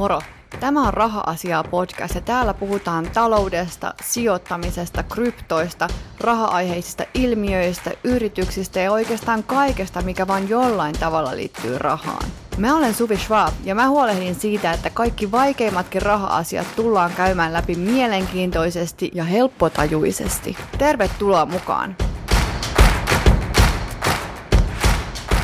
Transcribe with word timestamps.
Moro! 0.00 0.22
Tämä 0.60 0.86
on 0.86 0.94
Raha-asiaa 0.94 1.64
podcast 1.64 2.14
ja 2.14 2.20
täällä 2.20 2.54
puhutaan 2.54 3.10
taloudesta, 3.14 3.94
sijoittamisesta, 4.02 5.02
kryptoista, 5.02 5.88
raha-aiheisista 6.20 7.04
ilmiöistä, 7.14 7.90
yrityksistä 8.04 8.80
ja 8.80 8.92
oikeastaan 8.92 9.42
kaikesta, 9.42 10.02
mikä 10.02 10.26
vain 10.26 10.48
jollain 10.48 10.94
tavalla 11.00 11.36
liittyy 11.36 11.78
rahaan. 11.78 12.30
Mä 12.56 12.76
olen 12.76 12.94
Suvi 12.94 13.16
Schwab 13.16 13.54
ja 13.64 13.74
mä 13.74 13.88
huolehdin 13.88 14.34
siitä, 14.34 14.72
että 14.72 14.90
kaikki 14.90 15.30
vaikeimmatkin 15.30 16.02
raha-asiat 16.02 16.66
tullaan 16.76 17.12
käymään 17.16 17.52
läpi 17.52 17.74
mielenkiintoisesti 17.74 19.10
ja 19.14 19.24
helppotajuisesti. 19.24 20.56
Tervetuloa 20.78 21.46
mukaan! 21.46 21.96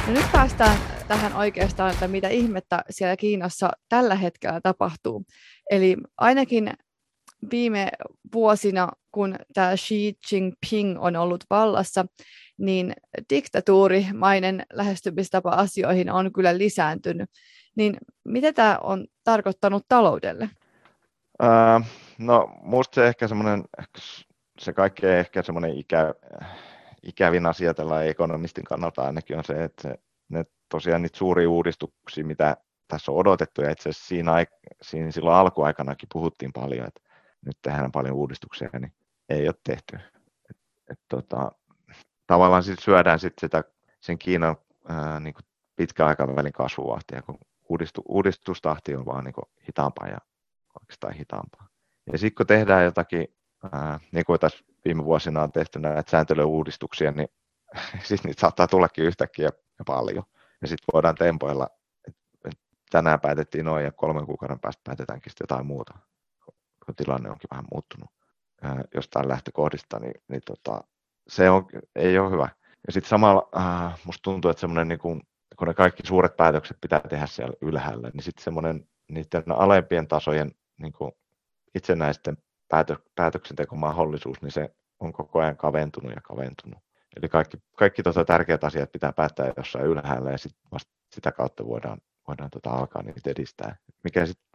No 0.07 0.13
nyt 0.13 0.33
päästään 0.33 0.96
tähän 1.09 1.37
oikeastaan, 1.37 1.93
että 1.93 2.09
mitä 2.09 2.29
ihmettä 2.29 2.85
siellä 2.91 3.17
Kiinassa 3.17 3.71
tällä 3.89 4.15
hetkellä 4.15 4.61
tapahtuu. 4.61 5.25
Eli 5.71 5.97
ainakin 6.19 6.73
viime 7.51 7.89
vuosina, 8.35 8.89
kun 9.13 9.37
tämä 9.55 9.77
Xi 9.77 10.19
Jinping 10.33 10.97
on 11.01 11.17
ollut 11.17 11.45
vallassa, 11.51 12.07
niin 12.59 12.93
diktatuurimainen 13.31 14.63
lähestymistapa 14.73 15.51
asioihin 15.51 16.11
on 16.11 16.33
kyllä 16.33 16.59
lisääntynyt. 16.59 17.31
Niin 17.77 17.97
mitä 18.25 18.53
tämä 18.53 18.79
on 18.83 19.07
tarkoittanut 19.25 19.85
taloudelle? 19.89 20.51
Uh, 21.43 21.87
no 22.19 22.49
musta 22.63 22.95
se 22.95 23.07
ehkä 23.07 23.29
semmoinen, 23.29 23.65
se 24.59 24.73
kaikkein 24.73 25.19
ehkä 25.19 25.43
semmoinen 25.43 25.79
ikä, 25.79 26.15
ikävin 27.03 27.47
asia 27.47 27.75
tällä 27.75 28.03
ekonomistin 28.03 28.65
kannalta 28.65 29.03
ainakin 29.03 29.39
on 29.39 29.45
se, 29.45 29.65
että 29.65 29.83
se, 29.83 29.95
ne 30.29 30.45
tosiaan 30.69 31.03
niitä 31.03 31.19
suuria 31.19 31.51
uudistuksia, 31.51 32.25
mitä 32.25 32.57
tässä 32.89 33.13
on 33.13 33.19
odotettu, 33.19 33.63
ja 33.63 33.71
itse 33.71 33.89
asiassa 33.89 34.09
siinä, 34.09 34.33
siinä 34.83 35.11
silloin 35.11 35.37
alkuaikanakin 35.37 36.09
puhuttiin 36.13 36.53
paljon, 36.53 36.87
että 36.87 37.01
nyt 37.47 37.59
tehdään 37.63 37.93
paljon 37.93 38.15
uudistuksia, 38.15 38.71
niin 38.79 38.93
ei 39.29 39.49
ole 39.49 39.55
tehty. 39.65 39.97
Et, 40.51 40.57
et, 40.91 41.01
tota, 41.09 41.53
tavallaan 42.27 42.63
sit 42.63 42.79
syödään 42.79 43.19
sit 43.19 43.35
sitä, 43.41 43.65
sen 44.01 44.19
Kiinan 44.19 44.57
ää, 44.89 45.21
niin 45.21 45.35
pitkän 45.77 46.07
aikavälin 46.07 46.53
kasvuvahtia, 46.53 47.23
kun 47.23 47.39
uudistu, 47.69 48.03
uudistustahti 48.09 48.97
on 48.97 49.07
vaan 49.07 49.25
niin 49.25 49.35
hitaampaa 49.69 50.09
ja 50.09 50.19
oikeastaan 50.81 51.15
hitaampaa. 51.15 51.69
Ja 52.13 52.19
sitten 52.19 52.35
kun 52.37 52.47
tehdään 52.47 52.85
jotakin, 52.85 53.29
ää, 53.73 54.01
niin 54.13 54.25
kuin 54.25 54.41
tässä 54.41 54.65
viime 54.85 55.05
vuosina 55.05 55.43
on 55.43 55.53
tehty 55.53 55.79
näitä 55.79 56.11
sääntelyuudistuksia, 56.11 57.13
niin 57.13 57.29
siis 58.07 58.25
niitä 58.25 58.41
saattaa 58.41 58.67
tullakin 58.69 59.05
yhtäkkiä 59.05 59.51
paljon 59.87 60.25
ja 60.63 60.69
sitten 60.69 60.93
voidaan 60.93 61.15
tempoilla, 61.15 61.69
tänään 62.91 63.21
päätettiin 63.21 63.65
noin 63.65 63.85
ja 63.85 63.93
kolmen 63.93 64.27
kuukauden 64.27 64.61
päästä 64.61 64.81
päätetäänkin 64.85 65.31
sitten 65.31 65.45
jotain 65.45 65.67
muuta, 65.67 65.95
kun 66.87 66.95
tilanne 66.97 67.31
onkin 67.31 67.49
vähän 67.51 67.65
muuttunut 67.73 68.11
jostain 68.95 69.29
lähtökohdista, 69.29 69.99
niin, 69.99 70.15
niin 70.29 70.43
tota, 70.47 70.85
se 71.29 71.51
on, 71.51 71.67
ei 71.97 72.19
ole 72.19 72.31
hyvä. 72.31 72.49
Ja 72.87 72.93
sitten 72.93 73.09
samalla 73.09 73.49
äh, 73.57 74.01
musta 74.05 74.23
tuntuu, 74.23 74.51
että 74.51 74.61
semmoinen, 74.61 74.89
niin 74.89 74.99
kun, 74.99 75.23
kun 75.59 75.69
ne 75.69 75.75
kaikki 75.75 76.07
suuret 76.07 76.37
päätökset 76.37 76.77
pitää 76.81 77.01
tehdä 77.01 77.27
siellä 77.27 77.57
ylhäällä, 77.63 78.11
niin 78.15 78.23
sitten 78.23 78.45
semmoinen 78.45 78.89
niiden 79.09 79.53
alempien 79.57 80.09
tasojen 80.09 80.51
niin 80.79 80.93
kuin 80.93 81.13
itsenäisten 81.75 82.37
päätö, 82.69 82.97
päätöksentekomahdollisuus, 83.15 84.43
niin 84.43 84.53
se 84.53 84.75
on 85.01 85.13
koko 85.13 85.41
ajan 85.41 85.57
kaventunut 85.57 86.15
ja 86.15 86.21
kaventunut. 86.21 86.86
Eli 87.17 87.29
kaikki, 87.29 87.57
kaikki 87.77 88.03
tota 88.03 88.25
tärkeät 88.25 88.65
asiat 88.65 88.93
pitää 88.93 89.13
päättää 89.13 89.53
jossain 89.57 89.87
ylhäällä 89.87 90.31
ja 90.31 90.39
sit 90.39 90.53
vasta 90.73 90.93
sitä 91.15 91.33
kautta 91.33 91.67
voidaan, 91.67 91.99
voidaan 92.29 92.51
tota 92.51 92.71
alkaa 92.71 93.03
niitä 93.03 93.31
edistää, 93.31 93.77
mikä 94.05 94.27
sitten 94.27 94.47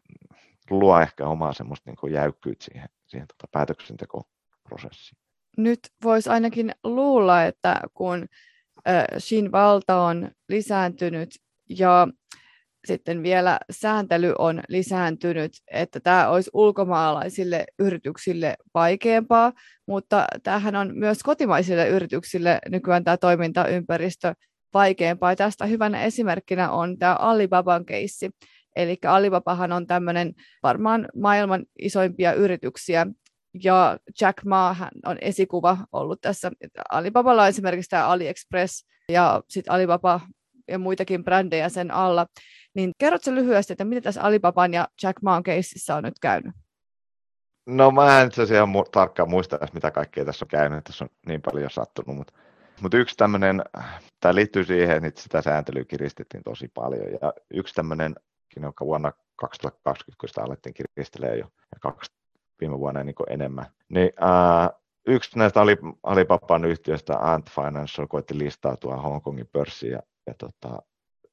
luo 0.70 1.00
ehkä 1.00 1.28
omaa 1.28 1.54
semmoista 1.54 1.92
niin 1.92 2.14
jäykkyyttä 2.14 2.66
siihen, 2.66 2.90
siihen 3.08 3.28
tota 3.28 3.48
päätöksentekoprosessiin. 3.52 5.18
Nyt 5.58 5.80
voisi 6.04 6.30
ainakin 6.30 6.72
luulla, 6.84 7.44
että 7.44 7.82
kun 7.94 8.28
äh, 8.88 9.06
Shin 9.20 9.52
valta 9.52 10.02
on 10.02 10.32
lisääntynyt 10.50 11.30
ja 11.70 12.08
sitten 12.88 13.24
vielä 13.24 13.60
sääntely 13.72 14.34
on 14.38 14.62
lisääntynyt, 14.70 15.52
että 15.72 16.00
tämä 16.00 16.30
olisi 16.30 16.50
ulkomaalaisille 16.54 17.66
yrityksille 17.80 18.56
vaikeampaa, 18.74 19.54
mutta 19.88 20.26
tämähän 20.44 20.76
on 20.76 20.92
myös 20.94 21.24
kotimaisille 21.24 21.88
yrityksille 21.88 22.60
nykyään 22.70 23.04
tämä 23.04 23.18
toimintaympäristö 23.18 24.34
vaikeampaa. 24.74 25.32
Ja 25.32 25.36
tästä 25.36 25.66
hyvänä 25.66 26.04
esimerkkinä 26.04 26.72
on 26.72 26.98
tämä 26.98 27.16
Alibaban 27.16 27.86
keissi. 27.86 28.32
Eli 28.76 28.98
Alibabahan 29.08 29.72
on 29.72 29.88
tämmöinen 29.88 30.34
varmaan 30.64 31.08
maailman 31.16 31.66
isoimpia 31.80 32.34
yrityksiä, 32.34 33.08
ja 33.64 33.98
Jack 34.22 34.46
Ma 34.46 34.76
on 35.06 35.18
esikuva 35.22 35.78
ollut 35.92 36.22
tässä. 36.22 36.52
Alibaballa 36.92 37.42
on 37.42 37.48
esimerkiksi 37.48 37.90
tämä 37.90 38.08
AliExpress, 38.08 38.86
ja 39.12 39.42
sitten 39.50 39.74
Alibaba 39.74 40.22
ja 40.68 40.80
muitakin 40.80 41.24
brändejä 41.24 41.70
sen 41.70 41.92
alla. 41.92 42.28
Niin 42.74 42.92
kerrotko 42.98 43.32
lyhyesti, 43.32 43.74
että 43.74 43.86
mitä 43.86 44.02
tässä 44.02 44.22
Alibaban 44.22 44.74
ja 44.74 44.88
Jack 45.04 45.22
Maan 45.22 45.44
keississä 45.44 45.96
on 45.96 46.04
nyt 46.04 46.20
käynyt? 46.22 46.56
No 47.66 47.92
mä 47.92 48.22
en 48.22 48.28
itse 48.28 48.42
asiassa 48.42 48.64
ihan 48.64 48.76
mu- 48.76 48.90
tarkkaan 48.92 49.30
muista, 49.30 49.60
mitä 49.74 49.92
kaikkea 49.92 50.26
tässä 50.26 50.46
on 50.46 50.50
käynyt, 50.50 50.84
tässä 50.84 51.06
on 51.06 51.10
niin 51.28 51.42
paljon 51.42 51.70
sattunut, 51.70 52.16
mutta, 52.18 52.34
mutta 52.82 52.98
yksi 52.98 53.18
tämmöinen, 53.18 53.64
tämä 54.20 54.36
liittyy 54.36 54.64
siihen, 54.64 55.06
että 55.06 55.22
sitä 55.22 55.42
sääntelyä 55.42 55.86
kiristettiin 55.86 56.44
tosi 56.44 56.68
paljon, 56.74 57.12
ja 57.22 57.34
yksi 57.54 57.76
tämmöinen, 57.76 58.16
joka 58.62 58.86
vuonna 58.86 59.12
2020, 59.36 60.20
kun 60.20 60.30
sitä 60.30 60.44
alettiin 60.44 60.74
kiristelee 60.74 61.38
jo, 61.38 61.46
ja 61.58 61.80
kaksi 61.80 62.12
viime 62.62 62.80
vuonna 62.80 63.04
niin 63.04 63.16
enemmän, 63.30 63.66
niin 63.90 64.12
ää, 64.20 64.70
yksi 65.08 65.38
näistä 65.38 65.60
Alibaban 66.04 66.66
yhtiöistä, 66.66 67.18
Ant 67.20 67.50
Financial, 67.50 68.08
koitti 68.08 68.38
listautua 68.38 68.98
Hongkongin 68.98 69.50
pörssiin, 69.52 69.92
ja, 69.92 70.00
ja 70.28 70.34
tota, 70.38 70.82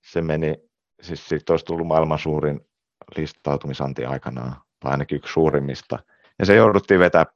se 0.02 0.22
meni 0.22 0.67
siis 1.00 1.28
siitä 1.28 1.52
olisi 1.52 1.64
tullut 1.64 1.86
maailman 1.86 2.18
suurin 2.18 2.60
listautumisanti 3.16 4.04
aikanaan, 4.04 4.54
tai 4.80 4.90
ainakin 4.90 5.16
yksi 5.16 5.32
suurimmista. 5.32 5.98
Ja 6.38 6.46
se 6.46 6.54
jouduttiin 6.54 7.00
vetää, 7.00 7.26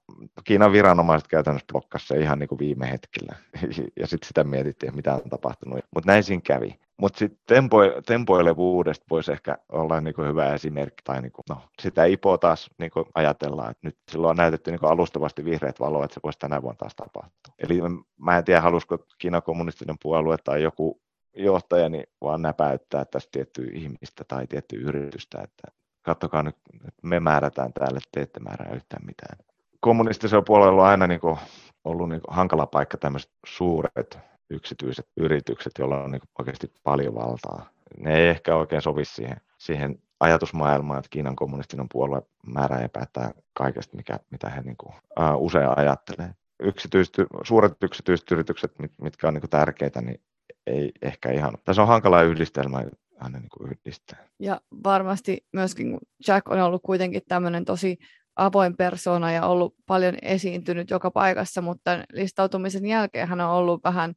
Kiinan 0.45 0.73
viranomaiset 0.73 1.29
käytännössä 1.29 1.67
blokkasi 1.73 2.07
se 2.07 2.17
ihan 2.17 2.39
niin 2.39 2.49
kuin 2.49 2.59
viime 2.59 2.91
hetkellä. 2.91 3.37
Ja 4.01 4.07
sitten 4.07 4.29
sitä 4.29 4.45
mietittiin, 4.45 4.89
että 4.89 4.97
mitä 4.97 5.15
on 5.15 5.31
tapahtunut. 5.31 5.85
Mutta 5.95 6.13
näin 6.13 6.25
siinä 6.25 6.43
kävi. 6.45 6.79
Mutta 6.97 7.19
sitten 7.19 7.39
tempo, 7.47 7.79
tempoilevuudesta 8.07 9.07
voisi 9.11 9.33
ehkä 9.33 9.59
olla 9.69 10.01
niin 10.01 10.15
kuin 10.15 10.29
hyvä 10.29 10.55
esimerkki. 10.55 11.03
Tai 11.05 11.23
niin 11.23 11.33
kuin, 11.33 11.45
no, 11.49 11.57
sitä 11.83 12.05
IPO 12.05 12.39
taas 12.39 12.71
niin 12.79 12.91
kuin 12.91 13.05
ajatellaan, 13.15 13.71
että 13.71 13.87
nyt 13.87 13.97
silloin 14.11 14.31
on 14.31 14.37
näytetty 14.37 14.71
niin 14.71 14.81
kuin 14.81 14.93
alustavasti 14.93 15.45
vihreät 15.45 15.81
valoa, 15.81 16.05
että 16.05 16.15
se 16.15 16.21
voisi 16.25 16.39
tänä 16.39 16.63
vuonna 16.63 16.79
taas 16.79 16.95
tapahtua. 16.95 17.55
Eli 17.59 17.81
mä 18.21 18.39
en 18.39 18.45
tiedä, 18.45 18.61
halusiko 18.61 18.99
Kiinan 19.19 19.43
kommunistinen 19.43 19.97
puolue 20.03 20.37
tai 20.45 20.63
joku 20.63 21.02
johtajani 21.37 22.05
vaan 22.21 22.43
näpäyttää 22.43 23.05
tästä 23.05 23.29
tiettyä 23.33 23.67
ihmistä 23.73 24.25
tai 24.29 24.47
tiettyä 24.47 24.79
yritystä, 24.83 25.41
että 25.43 25.69
katsokaa 26.03 26.43
nyt, 26.43 26.57
että 26.75 27.01
me 27.03 27.21
määrätään 27.21 27.73
täällä, 27.73 27.97
että 27.97 28.09
te 28.13 28.21
ette 28.21 28.41
määrää 28.41 28.75
yhtään 28.75 29.07
mitään. 29.07 29.39
Kommunistisella 29.81 30.43
puolella 30.43 30.83
on 30.83 30.89
aina 30.89 31.07
niin 31.07 31.21
kuin 31.21 31.39
ollut 31.85 32.09
niin 32.09 32.21
kuin 32.21 32.37
hankala 32.37 32.67
paikka 32.67 32.97
tämmöiset 32.97 33.31
suuret 33.47 34.19
yksityiset 34.51 35.07
yritykset, 35.17 35.73
joilla 35.79 36.03
on 36.03 36.11
niin 36.11 36.23
oikeasti 36.39 36.73
paljon 36.83 37.15
valtaa. 37.15 37.69
Ne 37.99 38.17
ei 38.17 38.29
ehkä 38.29 38.57
oikein 38.57 38.83
sovi 38.83 39.05
siihen, 39.05 39.37
siihen 39.59 39.99
ajatusmaailmaan, 40.21 40.99
että 40.99 41.09
Kiinan 41.11 41.37
kommunistinen 41.37 41.87
puolue 41.93 42.23
määrää 42.47 42.83
ja 42.83 42.89
päättää 42.89 43.31
kaikesta, 43.55 43.97
mikä, 43.97 44.19
mitä 44.31 44.51
he 44.51 44.61
niin 44.61 44.77
kuin, 44.77 44.95
uh, 44.95 45.37
usein 45.37 45.79
ajattelee. 45.79 46.35
Yksityisty, 46.63 47.27
suuret 47.43 47.73
yksityiset 47.83 48.31
yritykset, 48.31 48.73
mitkä 49.03 49.29
on 49.29 49.35
niin 49.35 49.51
tärkeitä, 49.51 50.01
niin 50.01 50.21
ei 50.67 50.93
ehkä 51.03 51.33
ihan, 51.33 51.59
tässä 51.65 51.83
on 51.83 51.89
hankala 51.89 52.23
yhdistelmä 52.23 52.85
aina 53.21 53.39
niin 53.39 53.49
kuin 53.59 53.71
yhdistää. 53.73 54.27
Ja 54.41 54.61
varmasti 54.85 55.47
myöskin 55.53 55.99
Jack 56.29 56.49
on 56.49 56.61
ollut 56.61 56.83
kuitenkin 56.85 57.23
tämmöinen 57.29 57.65
tosi 57.65 57.99
avoin 58.37 58.77
persona 58.77 59.33
ja 59.33 59.47
ollut 59.47 59.75
paljon 59.87 60.15
esiintynyt 60.23 60.91
joka 60.91 61.11
paikassa, 61.11 61.63
mutta 61.63 61.91
listautumisen 62.13 62.87
jälkeen 62.87 63.29
hän 63.29 63.41
on 63.41 63.51
ollut 63.51 63.85
vähän, 63.85 64.15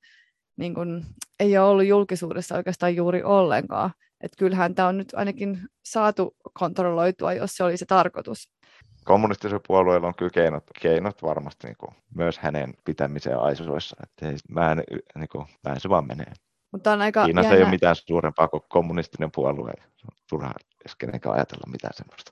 niin 0.57 0.74
kuin, 0.74 1.06
ei 1.39 1.57
ole 1.57 1.68
ollut 1.68 1.86
julkisuudessa 1.86 2.56
oikeastaan 2.56 2.95
juuri 2.95 3.24
ollenkaan. 3.24 3.91
Että 4.21 4.38
kyllähän 4.38 4.75
tämä 4.75 4.88
on 4.88 4.98
nyt 4.98 5.13
ainakin 5.13 5.59
saatu 5.86 6.36
kontrolloitua, 6.59 7.33
jos 7.33 7.51
se 7.56 7.63
oli 7.63 7.77
se 7.77 7.86
tarkoitus 7.86 8.50
kommunistisella 9.05 9.63
puolueella 9.67 10.07
on 10.07 10.15
kyllä 10.15 10.29
keinot, 10.29 10.63
keinot 10.81 11.23
varmasti 11.23 11.67
niin 11.67 11.77
kuin, 11.77 11.95
myös 12.15 12.37
hänen 12.37 12.73
pitämiseen 12.85 13.39
aisoissa. 13.39 13.95
Että 14.03 14.29
ei, 14.29 14.35
mä 14.49 14.71
en, 14.71 14.83
niin 15.15 15.29
kuin, 15.29 15.45
näin 15.63 15.79
se 15.79 15.89
vaan 15.89 16.07
menee. 16.07 16.33
Mutta 16.71 16.93
on 16.93 17.01
aika 17.01 17.25
Kiinassa 17.25 17.47
jännä... 17.47 17.57
ei 17.57 17.63
ole 17.63 17.71
mitään 17.71 17.95
suurempaa 17.95 18.47
kuin 18.47 18.63
kommunistinen 18.69 19.29
puolue. 19.35 19.73
Se 19.77 20.07
on 20.11 20.17
turha 20.29 20.53
edes 20.81 20.95
kenenkään 20.95 21.35
ajatella 21.35 21.71
mitään 21.71 21.93
semmoista. 21.93 22.31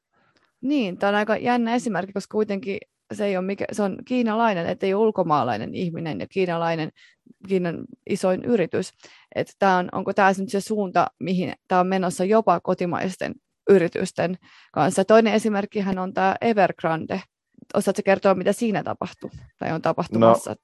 Niin, 0.62 0.98
tämä 0.98 1.10
on 1.10 1.16
aika 1.16 1.38
jännä 1.38 1.76
esimerkki, 1.76 2.14
koska 2.14 2.32
kuitenkin 2.32 2.78
se, 3.14 3.26
ei 3.26 3.38
ole 3.38 3.46
mikä, 3.46 3.66
se 3.72 3.84
on 3.84 3.98
kiinalainen, 4.06 4.68
ettei 4.68 4.94
ole 4.94 5.06
ulkomaalainen 5.06 5.76
ihminen 5.76 6.20
ja 6.20 6.28
kiinalainen, 6.28 6.90
Kiinan 7.48 7.86
isoin 8.10 8.46
yritys. 8.46 8.94
Että 9.36 9.54
tämä 9.60 9.78
on, 9.78 9.90
onko 9.92 10.14
tämä 10.14 10.32
nyt 10.38 10.50
se 10.50 10.62
suunta, 10.62 11.08
mihin 11.20 11.54
tämä 11.68 11.82
on 11.82 11.88
menossa 11.88 12.26
jopa 12.26 12.60
kotimaisten 12.60 13.36
yritysten 13.70 14.38
kanssa. 14.74 15.06
Toinen 15.06 15.34
esimerkkihän 15.34 16.00
on 16.00 16.14
tämä 16.14 16.36
Evergrande. 16.42 17.22
Osaatko 17.74 18.02
kertoa, 18.06 18.36
mitä 18.36 18.54
siinä 18.54 18.84
tapahtuu 18.84 19.32
tai 19.58 19.72
on 19.72 19.82
tapahtumassa? 19.82 20.56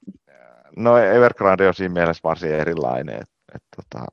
No, 0.78 0.92
no 0.92 0.98
Evergrande 0.98 1.68
on 1.68 1.74
siinä 1.74 1.94
mielessä 1.94 2.22
varsin 2.24 2.52
erilainen. 2.52 3.16
Et, 3.16 3.30
et, 3.56 3.64
tota, 3.76 4.06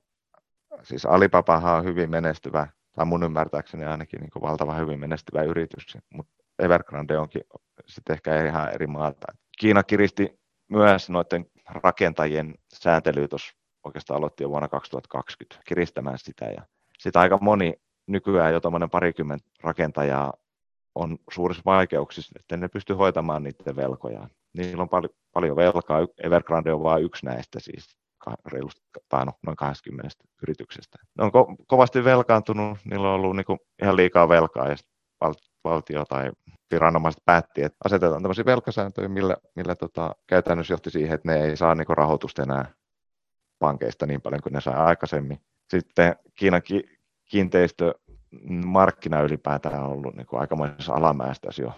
siis 0.82 1.06
Alibabahan 1.06 1.78
on 1.78 1.84
hyvin 1.84 2.10
menestyvä, 2.10 2.66
tai 2.92 3.04
mun 3.04 3.22
ymmärtääkseni 3.22 3.84
ainakin 3.84 4.20
niin 4.20 4.42
valtavan 4.42 4.80
hyvin 4.80 5.00
menestyvä 5.00 5.42
yritys, 5.42 5.98
mutta 6.14 6.32
Evergrande 6.58 7.18
onkin 7.18 7.42
sitten 7.86 8.14
ehkä 8.14 8.46
ihan 8.46 8.74
eri 8.74 8.86
maata. 8.86 9.26
Kiina 9.58 9.82
kiristi 9.82 10.40
myös 10.68 11.10
noiden 11.10 11.46
rakentajien 11.66 12.54
sääntelyä 12.74 13.28
tuossa 13.28 13.54
oikeastaan 13.84 14.18
aloitti 14.18 14.42
jo 14.42 14.50
vuonna 14.50 14.68
2020 14.68 15.62
kiristämään 15.66 16.18
sitä 16.18 16.44
ja 16.44 16.62
sitä 16.98 17.20
aika 17.20 17.38
moni 17.40 17.74
nykyään 18.06 18.52
jo 18.52 18.60
tuommoinen 18.60 18.90
parikymmentä 18.90 19.46
rakentajaa 19.62 20.32
on 20.94 21.18
suurissa 21.30 21.62
vaikeuksissa, 21.66 22.32
että 22.40 22.56
ne 22.56 22.68
pystyy 22.68 22.96
hoitamaan 22.96 23.42
niiden 23.42 23.76
velkoja. 23.76 24.28
Niillä 24.56 24.82
on 24.82 24.88
paljon, 24.88 25.14
paljon 25.32 25.56
velkaa. 25.56 25.98
Evergrande 26.22 26.72
on 26.72 26.82
vain 26.82 27.04
yksi 27.04 27.26
näistä 27.26 27.60
siis 27.60 27.96
reilusti 28.46 28.82
tai 29.08 29.26
no, 29.26 29.32
noin 29.46 29.56
20 29.56 30.08
yrityksestä. 30.42 30.98
Ne 31.18 31.24
on 31.24 31.30
ko- 31.30 31.64
kovasti 31.66 32.04
velkaantunut, 32.04 32.78
niillä 32.84 33.08
on 33.08 33.14
ollut 33.14 33.36
niinku 33.36 33.58
ihan 33.82 33.96
liikaa 33.96 34.28
velkaa 34.28 34.68
ja 34.68 34.76
val- 35.20 35.34
valtio 35.64 36.04
tai 36.04 36.30
viranomaiset 36.70 37.22
päätti, 37.24 37.62
että 37.62 37.76
asetetaan 37.84 38.22
tämmöisiä 38.22 38.44
velkasääntöjä, 38.44 39.08
millä, 39.08 39.36
millä 39.54 39.74
tota, 39.74 40.14
käytännössä 40.26 40.72
johti 40.72 40.90
siihen, 40.90 41.14
että 41.14 41.32
ne 41.32 41.44
ei 41.44 41.56
saa 41.56 41.74
niinku 41.74 41.94
rahoitusta 41.94 42.42
enää 42.42 42.72
pankeista 43.58 44.06
niin 44.06 44.22
paljon 44.22 44.42
kuin 44.42 44.52
ne 44.52 44.60
sai 44.60 44.74
aikaisemmin. 44.74 45.40
Sitten 45.70 46.16
Kiinan 46.34 46.62
ki- 46.62 46.95
kiinteistömarkkina 47.28 49.20
ylipäätään 49.20 49.84
on 49.84 49.90
ollut 49.90 50.16
niin 50.16 50.26
aikamoisessa 50.32 50.94
alamäestä 50.94 51.48
jo 51.62 51.72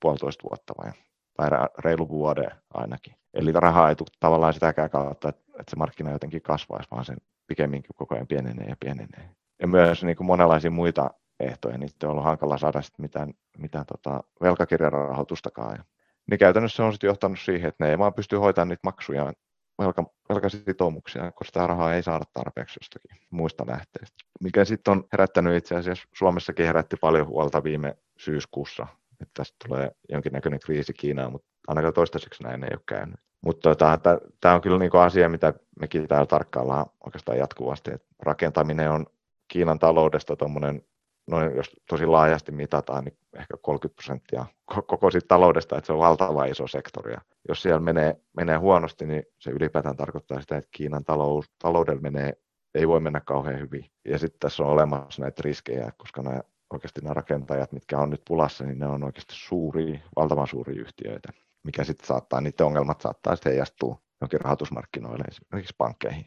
puolitoista 0.00 0.48
vuotta 0.50 0.74
vai, 0.78 0.92
tai 1.36 1.50
reilu 1.78 2.08
vuoden 2.08 2.50
ainakin. 2.74 3.14
Eli 3.34 3.52
rahaa 3.52 3.88
ei 3.88 3.96
tule 3.96 4.08
tavallaan 4.20 4.54
sitäkään 4.54 4.90
kautta, 4.90 5.28
että, 5.28 5.42
se 5.70 5.76
markkina 5.76 6.10
jotenkin 6.10 6.42
kasvaisi, 6.42 6.90
vaan 6.90 7.04
sen 7.04 7.16
pikemminkin 7.46 7.90
koko 7.96 8.14
ajan 8.14 8.26
pienenee 8.26 8.66
ja 8.68 8.76
pienenee. 8.80 9.30
Ja 9.60 9.68
myös 9.68 10.04
niin 10.04 10.16
kuin 10.16 10.26
monenlaisia 10.26 10.70
muita 10.70 11.10
ehtoja, 11.40 11.78
niin 11.78 11.90
on 12.04 12.10
ollut 12.10 12.24
hankala 12.24 12.58
saada 12.58 12.80
mitään, 12.98 13.34
mitään 13.58 13.86
tota 13.86 14.22
velkakirjarahoitustakaan. 14.40 15.84
Niin 16.30 16.38
käytännössä 16.38 16.76
se 16.76 16.82
on 16.82 16.92
sitten 16.92 17.08
johtanut 17.08 17.38
siihen, 17.38 17.68
että 17.68 17.84
ne 17.84 17.90
ei 17.90 17.98
vaan 17.98 18.14
pysty 18.14 18.36
hoitamaan 18.36 18.68
niitä 18.68 18.80
maksuja 18.84 19.32
velka, 19.78 20.04
velkasitoumuksia, 20.28 21.32
koska 21.32 21.44
sitä 21.44 21.66
rahaa 21.66 21.94
ei 21.94 22.02
saada 22.02 22.24
tarpeeksi 22.32 22.78
jostakin 22.80 23.26
muista 23.30 23.64
lähteistä. 23.66 24.16
Mikä 24.40 24.64
sitten 24.64 24.92
on 24.92 25.04
herättänyt 25.12 25.56
itse 25.56 25.74
asiassa, 25.76 26.08
Suomessakin 26.14 26.66
herätti 26.66 26.96
paljon 26.96 27.26
huolta 27.26 27.64
viime 27.64 27.96
syyskuussa, 28.18 28.86
että 29.20 29.30
tästä 29.34 29.56
tulee 29.66 29.90
jonkinnäköinen 30.08 30.60
kriisi 30.60 30.92
Kiinaan, 30.92 31.32
mutta 31.32 31.48
ainakaan 31.68 31.94
toistaiseksi 31.94 32.42
näin 32.42 32.64
ei 32.64 32.70
ole 32.72 32.82
käynyt. 32.86 33.20
Mutta 33.40 33.68
tota, 33.68 33.98
tämä 34.40 34.54
on 34.54 34.60
kyllä 34.60 34.78
niinku 34.78 34.96
asia, 34.96 35.28
mitä 35.28 35.54
mekin 35.80 36.08
täällä 36.08 36.26
tarkkaillaan 36.26 36.86
oikeastaan 37.06 37.38
jatkuvasti, 37.38 37.90
että 37.94 38.06
rakentaminen 38.22 38.90
on 38.90 39.06
Kiinan 39.48 39.78
taloudesta 39.78 40.36
tuommoinen 40.36 40.82
noin 41.26 41.56
jos 41.56 41.70
tosi 41.88 42.06
laajasti 42.06 42.52
mitataan, 42.52 43.04
niin 43.04 43.18
ehkä 43.38 43.56
30 43.62 43.96
prosenttia 43.96 44.46
koko 44.86 45.10
siitä 45.10 45.28
taloudesta, 45.28 45.78
että 45.78 45.86
se 45.86 45.92
on 45.92 45.98
valtava 45.98 46.44
iso 46.44 46.66
sektori. 46.66 47.12
Ja 47.12 47.20
jos 47.48 47.62
siellä 47.62 47.80
menee, 47.80 48.16
menee 48.36 48.56
huonosti, 48.56 49.06
niin 49.06 49.22
se 49.38 49.50
ylipäätään 49.50 49.96
tarkoittaa 49.96 50.40
sitä, 50.40 50.56
että 50.56 50.68
Kiinan 50.72 51.04
talous, 51.04 51.50
taloudella 51.58 52.00
menee, 52.00 52.32
ei 52.74 52.88
voi 52.88 53.00
mennä 53.00 53.20
kauhean 53.20 53.60
hyvin. 53.60 53.90
Ja 54.04 54.18
sitten 54.18 54.40
tässä 54.40 54.62
on 54.62 54.68
olemassa 54.68 55.22
näitä 55.22 55.42
riskejä, 55.44 55.92
koska 55.96 56.22
nämä, 56.22 56.40
oikeasti 56.70 57.00
nämä 57.00 57.14
rakentajat, 57.14 57.72
mitkä 57.72 57.98
on 57.98 58.10
nyt 58.10 58.22
pulassa, 58.28 58.64
niin 58.64 58.78
ne 58.78 58.86
on 58.86 59.04
oikeasti 59.04 59.34
suuria, 59.36 59.98
valtavan 60.16 60.46
suuria 60.46 60.80
yhtiöitä, 60.80 61.28
mikä 61.62 61.84
sitten 61.84 62.06
saattaa, 62.06 62.40
niiden 62.40 62.66
ongelmat 62.66 63.00
saattaa 63.00 63.36
sitten 63.36 63.52
heijastua 63.52 63.98
jonkin 64.20 64.40
rahoitusmarkkinoille, 64.40 65.24
esimerkiksi 65.28 65.74
pankkeihin, 65.78 66.26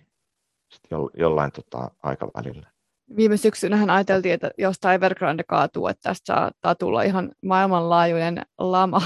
sitten 0.72 1.00
jollain 1.18 1.52
tota, 1.52 1.92
aikavälillä 2.04 2.76
viime 3.15 3.38
syksynähän 3.38 3.89
ajateltiin, 3.89 4.33
että 4.33 4.51
jos 4.57 4.77
Evergrande 4.94 5.44
kaatuu, 5.44 5.88
että 5.88 6.09
tästä 6.09 6.33
saattaa 6.33 6.75
tulla 6.75 7.04
ihan 7.04 7.31
maailmanlaajuinen 7.45 8.42
lama. 8.57 9.01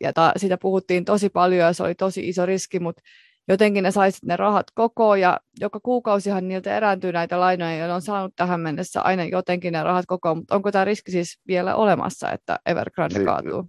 Ja 0.00 0.12
ta, 0.12 0.32
siitä 0.36 0.58
puhuttiin 0.58 1.04
tosi 1.04 1.28
paljon 1.28 1.66
ja 1.66 1.72
se 1.72 1.82
oli 1.82 1.94
tosi 1.94 2.28
iso 2.28 2.46
riski, 2.46 2.80
mutta 2.80 3.02
jotenkin 3.48 3.84
ne 3.84 3.90
saisit 3.90 4.24
ne 4.24 4.36
rahat 4.36 4.66
koko 4.74 5.14
ja 5.16 5.40
joka 5.60 5.80
kuukausihan 5.80 6.48
niiltä 6.48 6.76
erääntyy 6.76 7.12
näitä 7.12 7.40
lainoja 7.40 7.76
ja 7.76 7.86
ne 7.86 7.92
on 7.92 8.02
saanut 8.02 8.32
tähän 8.36 8.60
mennessä 8.60 9.02
aina 9.02 9.24
jotenkin 9.24 9.72
ne 9.72 9.82
rahat 9.82 10.06
koko, 10.06 10.34
mutta 10.34 10.54
onko 10.54 10.72
tämä 10.72 10.84
riski 10.84 11.10
siis 11.10 11.40
vielä 11.48 11.74
olemassa, 11.74 12.32
että 12.32 12.58
Evergrande 12.66 13.24
kaatuu? 13.24 13.68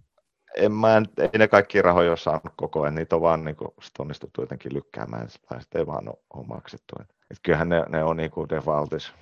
En 0.56 0.72
mä, 0.72 1.02
ei 1.18 1.30
ne 1.38 1.48
kaikki 1.48 1.82
rahoja 1.82 2.10
ole 2.10 2.18
saanut 2.18 2.54
koko 2.56 2.82
ajan, 2.82 2.96
niitä 2.96 3.16
on 3.16 3.22
vaan 3.22 3.46
niin 3.46 3.56
kuin, 3.56 3.72
onnistuttu 4.00 4.42
jotenkin 4.42 4.74
lykkäämään, 4.74 5.28
tai 5.50 5.62
sitten 5.62 5.80
ei 5.80 5.88
vaan 5.88 6.08
ole, 6.08 6.18
ole 6.34 6.46
maksettu. 6.48 6.96
Et, 7.02 7.10
et 7.32 7.38
kyllähän 7.44 7.70
ne, 7.70 7.84
ne 7.90 8.04
on 8.04 8.18
niin 8.18 8.32
kuin 8.32 8.50
defaultis 8.50 9.14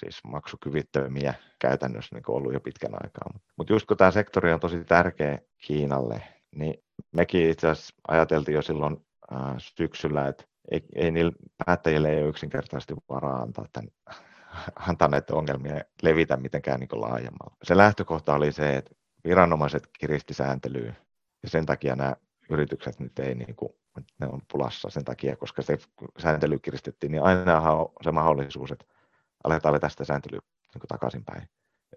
siis 0.00 0.20
maksukyvyttömiä 0.24 1.34
käytännössä 1.58 2.16
niin 2.16 2.24
ollut 2.28 2.52
jo 2.52 2.60
pitkän 2.60 2.94
aikaa. 3.04 3.40
Mutta 3.56 3.72
just 3.72 3.86
kun 3.86 3.96
tämä 3.96 4.10
sektori 4.10 4.52
on 4.52 4.60
tosi 4.60 4.84
tärkeä 4.84 5.38
Kiinalle, 5.66 6.22
niin 6.54 6.84
mekin 7.12 7.50
itse 7.50 7.68
asiassa 7.68 7.94
ajateltiin 8.08 8.54
jo 8.54 8.62
silloin 8.62 8.96
äh, 9.32 9.54
syksyllä, 9.58 10.28
että 10.28 10.44
ei, 10.70 10.82
ei 10.94 11.10
niillä 11.10 11.32
päättäjille 11.66 12.10
ei 12.10 12.22
ole 12.22 12.28
yksinkertaisesti 12.28 12.94
varaa 13.08 13.42
antaa, 13.42 13.64
tämän, 13.72 13.90
antaa 14.88 15.08
näitä 15.08 15.34
ongelmia 15.34 15.80
levitä 16.02 16.36
mitenkään 16.36 16.80
niin 16.80 17.00
laajemmalla. 17.00 17.56
Se 17.62 17.76
lähtökohta 17.76 18.34
oli 18.34 18.52
se, 18.52 18.76
että 18.76 18.90
viranomaiset 19.24 19.88
kiristi 19.98 20.34
sääntelyä 20.34 20.94
ja 21.42 21.48
sen 21.48 21.66
takia 21.66 21.96
nämä 21.96 22.16
yritykset 22.50 23.00
nyt 23.00 23.18
ei 23.18 23.34
niin 23.34 23.56
kuin, 23.56 23.72
ne 24.20 24.26
on 24.26 24.40
pulassa 24.52 24.90
sen 24.90 25.04
takia, 25.04 25.36
koska 25.36 25.62
se 25.62 25.78
sääntely 26.18 26.58
kiristettiin, 26.58 27.12
niin 27.12 27.22
aina 27.22 27.60
on 27.60 27.88
se 28.04 28.12
mahdollisuus, 28.12 28.72
että 28.72 28.84
aletaan 29.44 29.72
vetää 29.72 29.90
sitä 29.90 30.04
sääntelyä 30.04 30.40
niin 30.74 30.88
takaisinpäin. 30.88 31.48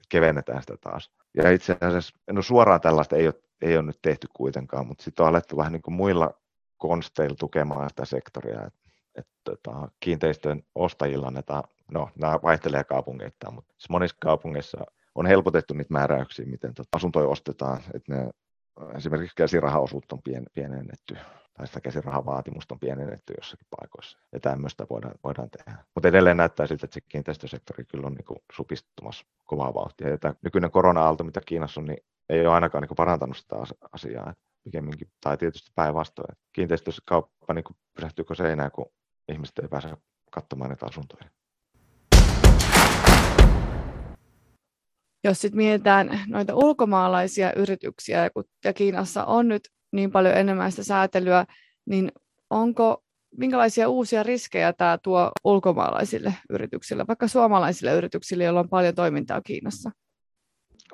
Kevennetään 0.09 0.61
sitä 0.61 0.77
taas. 0.81 1.11
Ja 1.37 1.51
itse 1.51 1.77
asiassa, 1.81 2.19
no 2.31 2.41
suoraan 2.41 2.81
tällaista 2.81 3.15
ei 3.15 3.27
ole, 3.27 3.33
ei 3.61 3.77
ole 3.77 3.85
nyt 3.85 3.99
tehty 4.01 4.27
kuitenkaan, 4.33 4.87
mutta 4.87 5.03
sitten 5.03 5.23
on 5.23 5.29
alettu 5.29 5.57
vähän 5.57 5.71
niin 5.71 5.81
kuin 5.81 5.95
muilla 5.95 6.31
konsteilla 6.77 7.35
tukemaan 7.35 7.89
sitä 7.89 8.05
sektoria. 8.05 8.65
Että 8.65 8.79
et, 9.15 9.27
tota, 9.43 9.87
kiinteistön 9.99 10.63
ostajilla 10.75 11.27
annetaan, 11.27 11.63
no 11.91 12.09
nämä 12.15 12.39
vaihtelee 12.43 12.83
kaupungeittain, 12.83 13.53
mutta 13.53 13.73
siis 13.77 13.89
monissa 13.89 14.17
kaupungeissa 14.19 14.77
on 15.15 15.25
helpotettu 15.25 15.73
niitä 15.73 15.93
määräyksiä, 15.93 16.45
miten 16.45 16.73
tota, 16.73 16.89
asuntoja 16.93 17.27
ostetaan, 17.27 17.81
että 17.93 18.15
ne 18.15 18.29
esimerkiksi 18.95 19.35
käsirahaosuutta 19.35 20.15
on 20.15 20.21
pien, 20.21 20.43
pienennetty 20.53 21.17
tai 21.61 21.67
sitä 21.67 21.81
käsirahavaatimusta 21.81 22.75
on 22.75 22.79
pienennetty 22.79 23.33
jossakin 23.37 23.67
paikoissa. 23.79 24.19
Ja 24.31 24.39
tämmöistä 24.39 24.87
voidaan, 24.89 25.13
voidaan 25.23 25.49
tehdä. 25.49 25.77
Mutta 25.95 26.07
edelleen 26.07 26.37
näyttää 26.37 26.67
siltä, 26.67 26.85
että 26.85 26.93
se 26.93 27.01
kiinteistösektori 27.01 27.85
kyllä 27.85 28.07
on 28.07 28.13
niin 28.13 28.39
supistumassa 28.53 29.25
kovaa 29.45 29.73
vauhtia. 29.73 30.09
Ja 30.09 30.17
tämä 30.17 30.33
nykyinen 30.41 30.71
korona-aalto, 30.71 31.23
mitä 31.23 31.41
Kiinassa 31.45 31.81
on, 31.81 31.85
niin 31.85 31.97
ei 32.29 32.41
ole 32.47 32.53
ainakaan 32.53 32.81
niin 32.81 32.95
parantanut 32.95 33.37
sitä 33.37 33.55
asiaa. 33.91 34.33
Pikemminkin, 34.63 35.07
tai 35.23 35.37
tietysti 35.37 35.71
päinvastoin. 35.75 36.37
Kiinteistökauppa 36.53 37.53
niin 37.53 37.63
pysähtyykö 37.93 38.35
seinään, 38.35 38.71
kun 38.71 38.91
ihmiset 39.31 39.59
ei 39.59 39.67
pääse 39.67 39.89
katsomaan 40.31 40.69
niitä 40.69 40.85
asuntoja. 40.85 41.25
Jos 45.23 45.41
sitten 45.41 45.57
mietitään 45.57 46.19
noita 46.27 46.55
ulkomaalaisia 46.55 47.53
yrityksiä, 47.53 48.29
ja 48.65 48.73
Kiinassa 48.73 49.25
on 49.25 49.47
nyt 49.47 49.69
niin 49.91 50.11
paljon 50.11 50.37
enemmän 50.37 50.71
sitä 50.71 50.83
säätelyä, 50.83 51.45
niin 51.85 52.11
onko, 52.49 53.03
minkälaisia 53.37 53.89
uusia 53.89 54.23
riskejä 54.23 54.73
tämä 54.73 54.97
tuo 54.97 55.31
ulkomaalaisille 55.43 56.33
yrityksille, 56.49 57.07
vaikka 57.07 57.27
suomalaisille 57.27 57.93
yrityksille, 57.93 58.43
joilla 58.43 58.59
on 58.59 58.69
paljon 58.69 58.95
toimintaa 58.95 59.41
Kiinassa? 59.41 59.91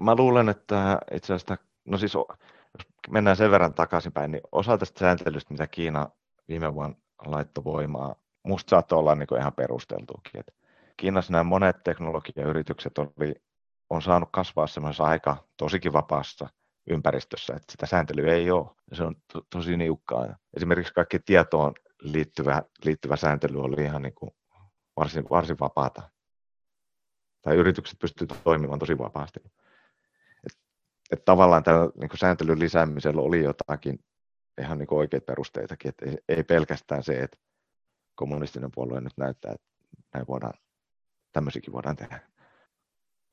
Mä 0.02 0.16
luulen, 0.16 0.50
että 0.50 1.00
itse 1.14 1.34
asiassa, 1.34 1.58
no 1.86 1.98
siis 1.98 2.14
jos 2.14 2.88
mennään 3.10 3.38
sen 3.38 3.52
verran 3.52 3.74
takaisinpäin, 3.74 4.32
niin 4.32 4.42
osa 4.52 4.78
tästä 4.78 5.00
sääntelystä, 5.00 5.54
mitä 5.54 5.68
Kiina 5.68 6.10
viime 6.48 6.74
vuonna 6.74 6.98
laittoi 7.26 7.64
voimaa, 7.64 8.16
musta 8.44 8.70
saattoi 8.70 9.00
olla 9.00 9.16
niin 9.16 9.40
ihan 9.40 9.54
perusteltuakin. 9.54 10.40
Että 10.40 10.54
Kiinassa 10.98 11.32
nämä 11.32 11.44
monet 11.44 11.84
teknologiayritykset 11.84 12.98
oli, 12.98 13.36
on 13.90 14.02
saanut 14.02 14.30
kasvaa 14.32 14.68
semmoisessa 14.68 15.04
aika 15.04 15.38
tosikin 15.58 15.94
vapaassa 15.94 16.50
ympäristössä, 16.88 17.54
että 17.54 17.72
sitä 17.72 17.86
sääntelyä 17.86 18.34
ei 18.34 18.52
ole. 18.52 18.68
Se 18.94 19.04
on 19.04 19.16
to, 19.34 19.42
tosi 19.50 19.78
niukkaa. 19.78 20.36
Esimerkiksi 20.54 20.94
kaikki 20.94 21.20
tietoon 21.20 21.74
liittyvä, 22.02 22.64
liittyvä 22.84 23.16
sääntely 23.16 23.62
oli 23.62 23.84
ihan 23.84 24.02
niin 24.02 24.16
kuin 24.16 24.32
varsin, 24.98 25.26
varsin 25.30 25.60
vapaata. 25.60 26.10
Tai 27.42 27.56
yritykset 27.56 28.00
pystyvät 28.00 28.44
toimimaan 28.44 28.80
tosi 28.80 28.98
vapaasti. 28.98 29.40
Et, 30.46 30.60
et 31.12 31.26
tavallaan 31.26 31.64
tällä 31.64 31.90
niin 32.00 32.10
kuin 32.10 32.20
sääntelyn 32.20 32.60
lisäämisellä 32.60 33.22
oli 33.22 33.44
jotakin 33.44 34.00
ihan 34.62 34.78
niin 34.78 34.88
kuin 34.88 35.00
oikeita 35.00 35.26
perusteitakin, 35.26 35.90
että 35.90 36.06
ei, 36.06 36.18
ei 36.30 36.44
pelkästään 36.44 37.04
se, 37.04 37.14
että 37.14 37.38
kommunistinen 38.16 38.72
puolue 38.76 39.02
nyt 39.02 39.18
näyttää, 39.18 39.52
että 39.52 39.68
näin 40.14 40.28
voidaan, 40.28 40.54
tämmöisiäkin 41.32 41.74
voidaan 41.74 41.96
tehdä. 41.96 42.20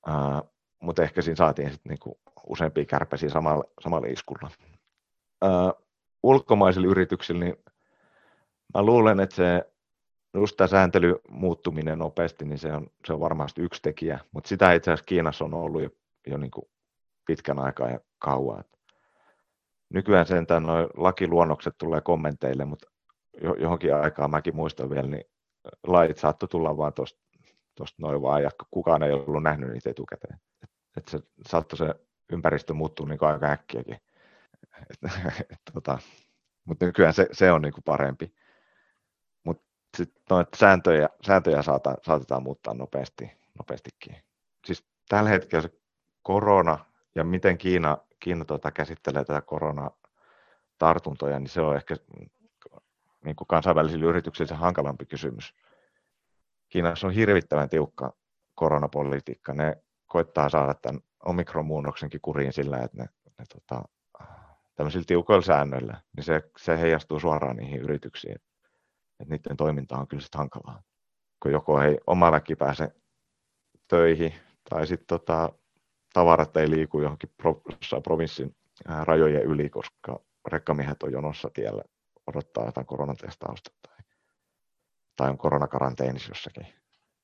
Uh, 0.09 0.54
mutta 0.81 1.03
ehkä 1.03 1.23
siinä 1.23 1.37
saatiin 1.37 1.71
sitten 1.71 1.91
niinku 1.91 2.19
useampia 2.47 2.85
kärpäsiä 2.85 3.29
samalla, 3.29 3.65
samalla 3.81 4.07
iskulla. 4.07 4.51
Ää, 5.43 5.73
ulkomaisilla 6.23 6.87
yrityksillä, 6.87 7.45
niin 7.45 7.57
mä 8.75 8.83
luulen, 8.83 9.21
että 9.21 9.37
se 9.37 9.73
just 10.35 10.57
tämä 10.57 10.69
sääntely 10.69 11.21
muuttuminen 11.29 11.99
nopeasti, 11.99 12.45
niin 12.45 12.59
se 12.59 12.73
on, 12.73 12.87
se 13.07 13.13
on 13.13 13.21
varmasti 13.21 13.63
yksi 13.63 13.83
tekijä, 13.83 14.21
mutta 14.33 14.49
sitä 14.49 14.73
itse 14.73 14.91
asiassa 14.91 15.07
Kiinassa 15.07 15.45
on 15.45 15.55
ollut 15.55 15.83
jo, 15.83 15.91
jo 16.27 16.37
niin 16.37 16.51
kuin 16.51 16.69
pitkän 17.27 17.59
aikaa 17.59 17.91
ja 17.91 18.01
kauan. 18.19 18.65
Nykyään 19.89 20.27
sentään 20.27 20.63
nuo 20.63 20.89
lakiluonnokset 20.97 21.75
tulee 21.79 22.01
kommenteille, 22.01 22.65
mutta 22.65 22.91
johonkin 23.59 23.95
aikaan 23.95 24.31
mäkin 24.31 24.57
muistan 24.57 24.91
vielä, 24.91 25.09
niin 25.09 25.25
lait 25.87 26.19
saattoi 26.19 26.49
tulla 26.49 26.77
vaan 26.77 26.93
tuosta 26.93 27.21
noin 27.99 28.23
vaan, 28.23 28.43
ja 28.43 28.51
kukaan 28.71 29.03
ei 29.03 29.13
ollut 29.13 29.43
nähnyt 29.43 29.73
niitä 29.73 29.91
etukäteen. 29.91 30.41
Että 30.97 31.11
se 31.11 31.21
saattoi 31.47 31.79
se 31.79 31.95
ympäristö 32.33 32.75
muuttua 32.75 33.07
niin 33.07 33.25
aika 33.25 33.47
äkkiäkin. 33.47 34.01
tota, 35.75 35.99
mutta 36.65 36.87
nykyään 36.87 37.15
se, 37.15 37.29
se 37.33 37.53
on 37.53 37.63
niin 37.63 37.73
kuin 37.73 37.85
parempi. 37.85 38.35
Mutta 39.45 39.65
sitten 39.97 40.23
noita 40.31 40.57
sääntöjä, 40.57 41.09
sääntöjä 41.27 41.63
saata, 41.63 41.95
saatetaan 42.03 42.43
muuttaa 42.43 42.75
nopeasti, 42.75 43.31
nopeastikin. 43.59 44.17
Siis 44.65 44.87
tällä 45.09 45.31
hetkellä 45.31 45.63
se 45.63 45.71
korona 46.23 46.85
ja 47.15 47.25
miten 47.25 47.59
Kiina, 47.59 47.99
Kiina 48.21 48.45
tota, 48.45 48.71
käsittelee 48.71 49.25
tätä 49.25 49.41
koronatartuntoja, 49.41 51.39
niin 51.39 51.49
se 51.49 51.61
on 51.61 51.77
ehkä 51.77 51.97
niin 53.25 53.37
kuin 53.37 53.49
kansainvälisillä 53.49 54.07
yrityksillä 54.07 54.49
se 54.49 54.55
hankalampi 54.55 55.07
kysymys. 55.07 55.55
Kiinassa 56.75 57.07
on 57.07 57.13
hirvittävän 57.13 57.69
tiukka 57.69 58.13
koronapolitiikka. 58.55 59.55
Ne 59.55 59.77
koittaa 60.07 60.49
saada 60.49 60.75
tämän 60.75 61.01
omikromuunnoksenkin 61.25 62.21
kuriin 62.21 62.53
sillä, 62.53 62.79
että 62.79 62.97
ne, 62.97 63.09
ne 63.39 63.45
tota, 63.55 63.83
tämmöisillä 64.75 65.05
tiukoilla 65.07 65.43
säännöillä, 65.43 66.01
niin 66.17 66.25
se, 66.25 66.43
se 66.59 66.81
heijastuu 66.81 67.21
suoraan 67.21 67.57
niihin 67.57 67.81
yrityksiin. 67.81 68.35
Että 69.21 69.35
niiden 69.35 69.57
toiminta 69.57 69.99
on 69.99 70.09
kyllä 70.09 70.21
sitten 70.21 70.39
hankalaa. 70.39 70.83
Kun 71.43 71.53
joko 71.53 71.83
ei 71.83 71.99
oma 72.07 72.33
väki 72.33 72.57
pääse 72.57 72.89
töihin, 73.89 74.35
tai 74.71 74.87
sitten 74.87 75.07
tota, 75.07 75.53
tavarat 76.13 76.57
ei 76.57 76.71
liiku 76.71 77.01
johonkin 77.01 77.31
provinssin 78.03 78.57
rajojen 79.03 79.43
yli, 79.43 79.71
koska 79.71 80.21
rekkamiehet 80.47 81.03
on 81.03 81.13
jonossa 81.13 81.51
tiellä 81.55 81.83
odottaa 82.27 82.67
jotain 82.67 82.87
koronatestausta 82.87 83.71
tai, 85.17 85.31
on 85.31 85.39
koronakaranteenissa 85.39 86.31
jossakin, 86.31 86.67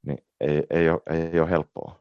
niin 0.07 0.25
ei, 0.41 0.63
ei, 0.71 0.91
ole, 0.91 1.01
ei 1.11 1.41
ole 1.41 1.51
helppoa. 1.51 2.01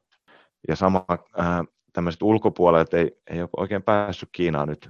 Ja 0.68 0.76
sama 0.76 1.06
ää, 1.38 1.64
tämmöiset 1.94 2.22
ulkopuolet 2.22 2.94
ei, 2.94 3.22
ei 3.28 3.42
ole 3.42 3.50
oikein 3.58 3.84
päässyt 3.84 4.30
Kiinaan 4.32 4.68
nyt 4.68 4.90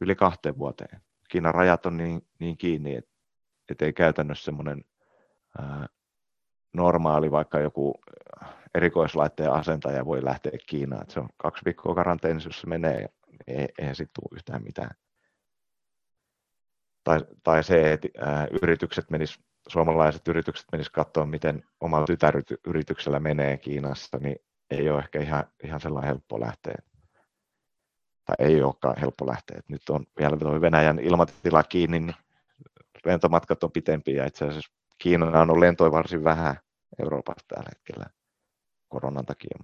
yli 0.00 0.14
kahteen 0.14 0.58
vuoteen. 0.58 1.00
Kiinan 1.28 1.54
rajat 1.54 1.86
on 1.86 1.96
niin, 1.96 2.26
niin 2.38 2.56
kiinni, 2.56 2.94
että 2.96 3.10
et 3.68 3.82
ei 3.82 3.92
käytännössä 3.92 4.44
semmoinen 4.44 4.84
normaali, 6.72 7.30
vaikka 7.30 7.60
joku 7.60 7.94
erikoislaitteen 8.74 9.52
asentaja 9.52 10.06
voi 10.06 10.24
lähteä 10.24 10.52
Kiinaan. 10.66 11.02
Et 11.02 11.10
se 11.10 11.20
on 11.20 11.28
kaksi 11.36 11.64
viikkoa 11.64 11.94
karanteenissa, 11.94 12.48
jos 12.48 12.60
se 12.60 12.66
menee, 12.66 13.08
ei, 13.46 13.68
eihän 13.78 13.94
sitten 13.94 14.22
tule 14.22 14.36
yhtään 14.36 14.62
mitään 14.62 14.90
tai, 17.08 17.20
tai 17.42 17.64
se, 17.64 17.92
että 17.92 18.08
ää, 18.18 18.46
yritykset 18.62 19.10
menis, 19.10 19.40
suomalaiset 19.68 20.28
yritykset 20.28 20.66
menis 20.72 20.90
katsoa, 20.90 21.26
miten 21.26 21.64
omalla 21.80 22.06
tytäryrityksellä 22.06 23.20
menee 23.20 23.56
Kiinassa, 23.56 24.18
niin 24.20 24.36
ei 24.70 24.90
ole 24.90 24.98
ehkä 24.98 25.20
ihan, 25.20 25.44
ihan 25.64 25.80
sellainen 25.80 26.08
helppo 26.08 26.40
lähteä. 26.40 26.74
Tai 28.24 28.36
ei 28.38 28.62
olekaan 28.62 28.96
helppo 29.00 29.26
lähteä. 29.26 29.60
Nyt 29.68 29.88
on 29.90 30.06
vielä 30.18 30.60
Venäjän 30.60 30.98
ilmatila 30.98 31.62
kiinni, 31.62 32.00
niin 32.00 32.14
lentomatkat 33.04 33.64
on 33.64 33.72
pitempiä. 33.72 34.26
Itse 34.26 34.44
asiassa 34.44 34.72
Kiinaan 34.98 35.50
on 35.50 35.60
lentoja 35.60 35.92
varsin 35.92 36.24
vähän 36.24 36.56
Euroopassa 37.02 37.46
tällä 37.48 37.68
hetkellä 37.74 38.06
koronan 38.88 39.26
takia. 39.26 39.58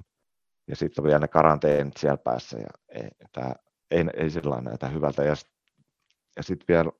Ja 0.66 0.76
sitten 0.76 1.02
on 1.02 1.06
vielä 1.06 1.18
ne 1.18 1.28
karanteenit 1.28 1.96
siellä 1.96 2.16
päässä 2.16 2.58
ja 2.58 2.68
ei, 2.88 3.08
tää, 3.32 3.54
ei, 3.90 4.04
ei 4.16 4.30
sillä 4.30 4.61
näytä 4.61 4.88
hyvältä. 4.88 5.25
Ja, 5.25 5.34
ja 6.37 6.42
sitten 6.42 6.64
vielä 6.68 6.90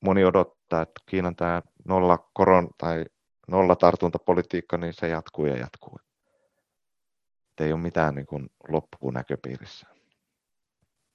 moni 0.00 0.24
odottaa, 0.24 0.82
että 0.82 1.00
Kiinan 1.06 1.36
tämä 1.36 1.62
nolla 1.88 2.18
koron 2.32 2.68
tai 2.78 3.04
nolla 3.48 3.76
tartuntapolitiikka, 3.76 4.76
niin 4.76 4.92
se 4.92 5.08
jatkuu 5.08 5.46
ja 5.46 5.56
jatkuu. 5.56 5.98
Et 7.50 7.66
ei 7.66 7.72
ole 7.72 7.80
mitään 7.80 8.14
niin 8.14 8.26
kuin 8.26 8.46
loppuun 8.68 9.14
näköpiirissä. 9.14 9.86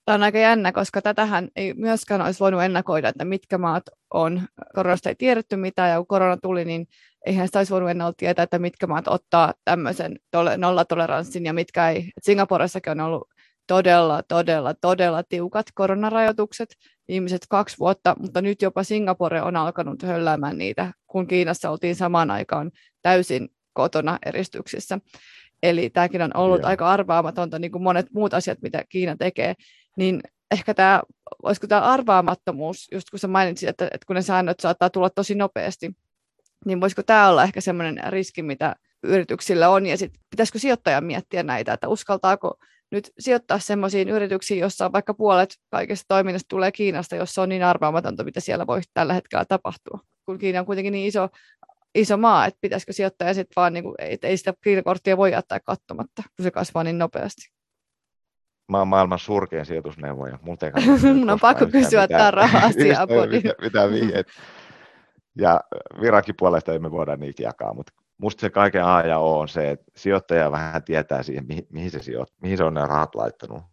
Tämä 0.05 0.15
on 0.15 0.23
aika 0.23 0.37
jännä, 0.37 0.71
koska 0.71 1.01
tätähän 1.01 1.49
ei 1.55 1.73
myöskään 1.73 2.21
olisi 2.21 2.39
voinut 2.39 2.61
ennakoida, 2.61 3.09
että 3.09 3.25
mitkä 3.25 3.57
maat 3.57 3.83
on, 4.13 4.41
koronasta 4.75 5.09
ei 5.09 5.15
tiedetty 5.15 5.55
mitään, 5.55 5.89
ja 5.89 5.97
kun 5.97 6.07
korona 6.07 6.37
tuli, 6.37 6.65
niin 6.65 6.87
eihän 7.25 7.47
sitä 7.47 7.59
olisi 7.59 7.73
voinut 7.73 7.89
ennakoida 7.89 8.15
tietää, 8.17 8.43
että 8.43 8.59
mitkä 8.59 8.87
maat 8.87 9.07
ottaa 9.07 9.53
tämmöisen 9.65 10.19
nollatoleranssin 10.57 11.45
ja 11.45 11.53
mitkä 11.53 11.89
ei. 11.89 12.11
Singaporessakin 12.21 12.91
on 12.91 12.99
ollut 12.99 13.29
todella, 13.67 14.23
todella, 14.23 14.73
todella 14.73 15.23
tiukat 15.23 15.65
koronarajoitukset 15.73 16.75
viimeiset 17.11 17.41
kaksi 17.49 17.79
vuotta, 17.79 18.15
mutta 18.19 18.41
nyt 18.41 18.61
jopa 18.61 18.83
Singapore 18.83 19.41
on 19.41 19.55
alkanut 19.55 20.03
hölläämään 20.03 20.57
niitä, 20.57 20.93
kun 21.07 21.27
Kiinassa 21.27 21.69
oltiin 21.69 21.95
samaan 21.95 22.31
aikaan 22.31 22.71
täysin 23.01 23.49
kotona 23.73 24.19
eristyksissä. 24.25 24.99
Eli 25.63 25.89
tämäkin 25.89 26.21
on 26.21 26.37
ollut 26.37 26.61
Joo. 26.61 26.69
aika 26.69 26.89
arvaamatonta, 26.91 27.59
niin 27.59 27.71
kuin 27.71 27.83
monet 27.83 28.05
muut 28.13 28.33
asiat, 28.33 28.61
mitä 28.61 28.83
Kiina 28.89 29.15
tekee. 29.15 29.53
Niin 29.97 30.21
ehkä 30.51 30.73
tämä, 30.73 31.01
olisiko 31.43 31.67
tämä 31.67 31.81
arvaamattomuus, 31.81 32.87
just 32.91 33.09
kun 33.09 33.19
sä 33.19 33.27
mainitsit, 33.27 33.69
että, 33.69 33.85
että 33.85 34.05
kun 34.07 34.15
ne 34.15 34.21
säännöt 34.21 34.59
saattaa 34.59 34.89
tulla 34.89 35.09
tosi 35.09 35.35
nopeasti, 35.35 35.91
niin 36.65 36.81
voisiko 36.81 37.03
tämä 37.03 37.29
olla 37.29 37.43
ehkä 37.43 37.61
semmoinen 37.61 38.13
riski, 38.13 38.43
mitä 38.43 38.75
yrityksillä 39.03 39.69
on, 39.69 39.85
ja 39.85 39.97
sitten 39.97 40.21
pitäisikö 40.29 40.59
sijoittaja 40.59 41.01
miettiä 41.01 41.43
näitä, 41.43 41.73
että 41.73 41.87
uskaltaako 41.87 42.57
nyt 42.91 43.11
sijoittaa 43.19 43.59
sellaisiin 43.59 44.09
yrityksiin, 44.09 44.59
jossa 44.59 44.91
vaikka 44.91 45.13
puolet 45.13 45.49
kaikesta 45.69 46.05
toiminnasta 46.07 46.47
tulee 46.49 46.71
Kiinasta, 46.71 47.15
jossa 47.15 47.41
on 47.41 47.49
niin 47.49 47.63
arvaamatonta, 47.63 48.23
mitä 48.23 48.39
siellä 48.39 48.67
voi 48.67 48.81
tällä 48.93 49.13
hetkellä 49.13 49.45
tapahtua. 49.45 49.99
Kun 50.25 50.37
Kiina 50.37 50.59
on 50.59 50.65
kuitenkin 50.65 50.91
niin 50.91 51.07
iso, 51.07 51.29
iso 51.95 52.17
maa, 52.17 52.45
että 52.45 52.57
pitäisikö 52.61 52.93
sijoittaa 52.93 53.27
ja 53.27 53.33
sitten 53.33 53.53
vaan, 53.55 53.73
niin 53.73 53.83
kuin, 53.83 53.95
ei, 53.99 54.17
ei 54.23 54.37
sitä 54.37 54.53
Kiinakorttia 54.63 55.17
voi 55.17 55.31
jättää 55.31 55.59
katsomatta, 55.59 56.23
kun 56.35 56.43
se 56.43 56.51
kasvaa 56.51 56.83
niin 56.83 56.97
nopeasti. 56.97 57.51
Mä 58.71 58.77
oon 58.77 58.87
maailman 58.87 59.19
surkein 59.19 59.65
sijoitusneuvoja. 59.65 60.39
Mun 60.41 60.57
on 61.31 61.39
pakko 61.39 61.65
kysyä 61.65 62.07
tämä 62.07 62.31
raha-asiaa. 62.31 63.07
mitä, 63.31 63.53
mitä 63.61 63.89
vihjeet. 63.89 64.27
Ja 65.37 65.61
Virakin 66.01 66.35
puolesta 66.39 66.73
emme 66.73 66.91
voida 66.91 67.15
niitä 67.15 67.43
jakaa, 67.43 67.73
mutta 67.73 67.93
musta 68.21 68.41
se 68.41 68.49
kaiken 68.49 68.85
A 68.85 69.01
ja 69.01 69.17
O 69.17 69.39
on 69.39 69.47
se, 69.47 69.71
että 69.71 69.85
sijoittaja 69.95 70.51
vähän 70.51 70.83
tietää 70.83 71.23
siihen, 71.23 71.47
mihin, 71.47 71.67
mihin, 71.69 71.91
se, 71.91 71.99
sijoit, 71.99 72.29
mihin 72.41 72.57
se 72.57 72.63
on 72.63 72.73
ne 72.73 72.85
rahat 72.85 73.15
laittanut, 73.15 73.63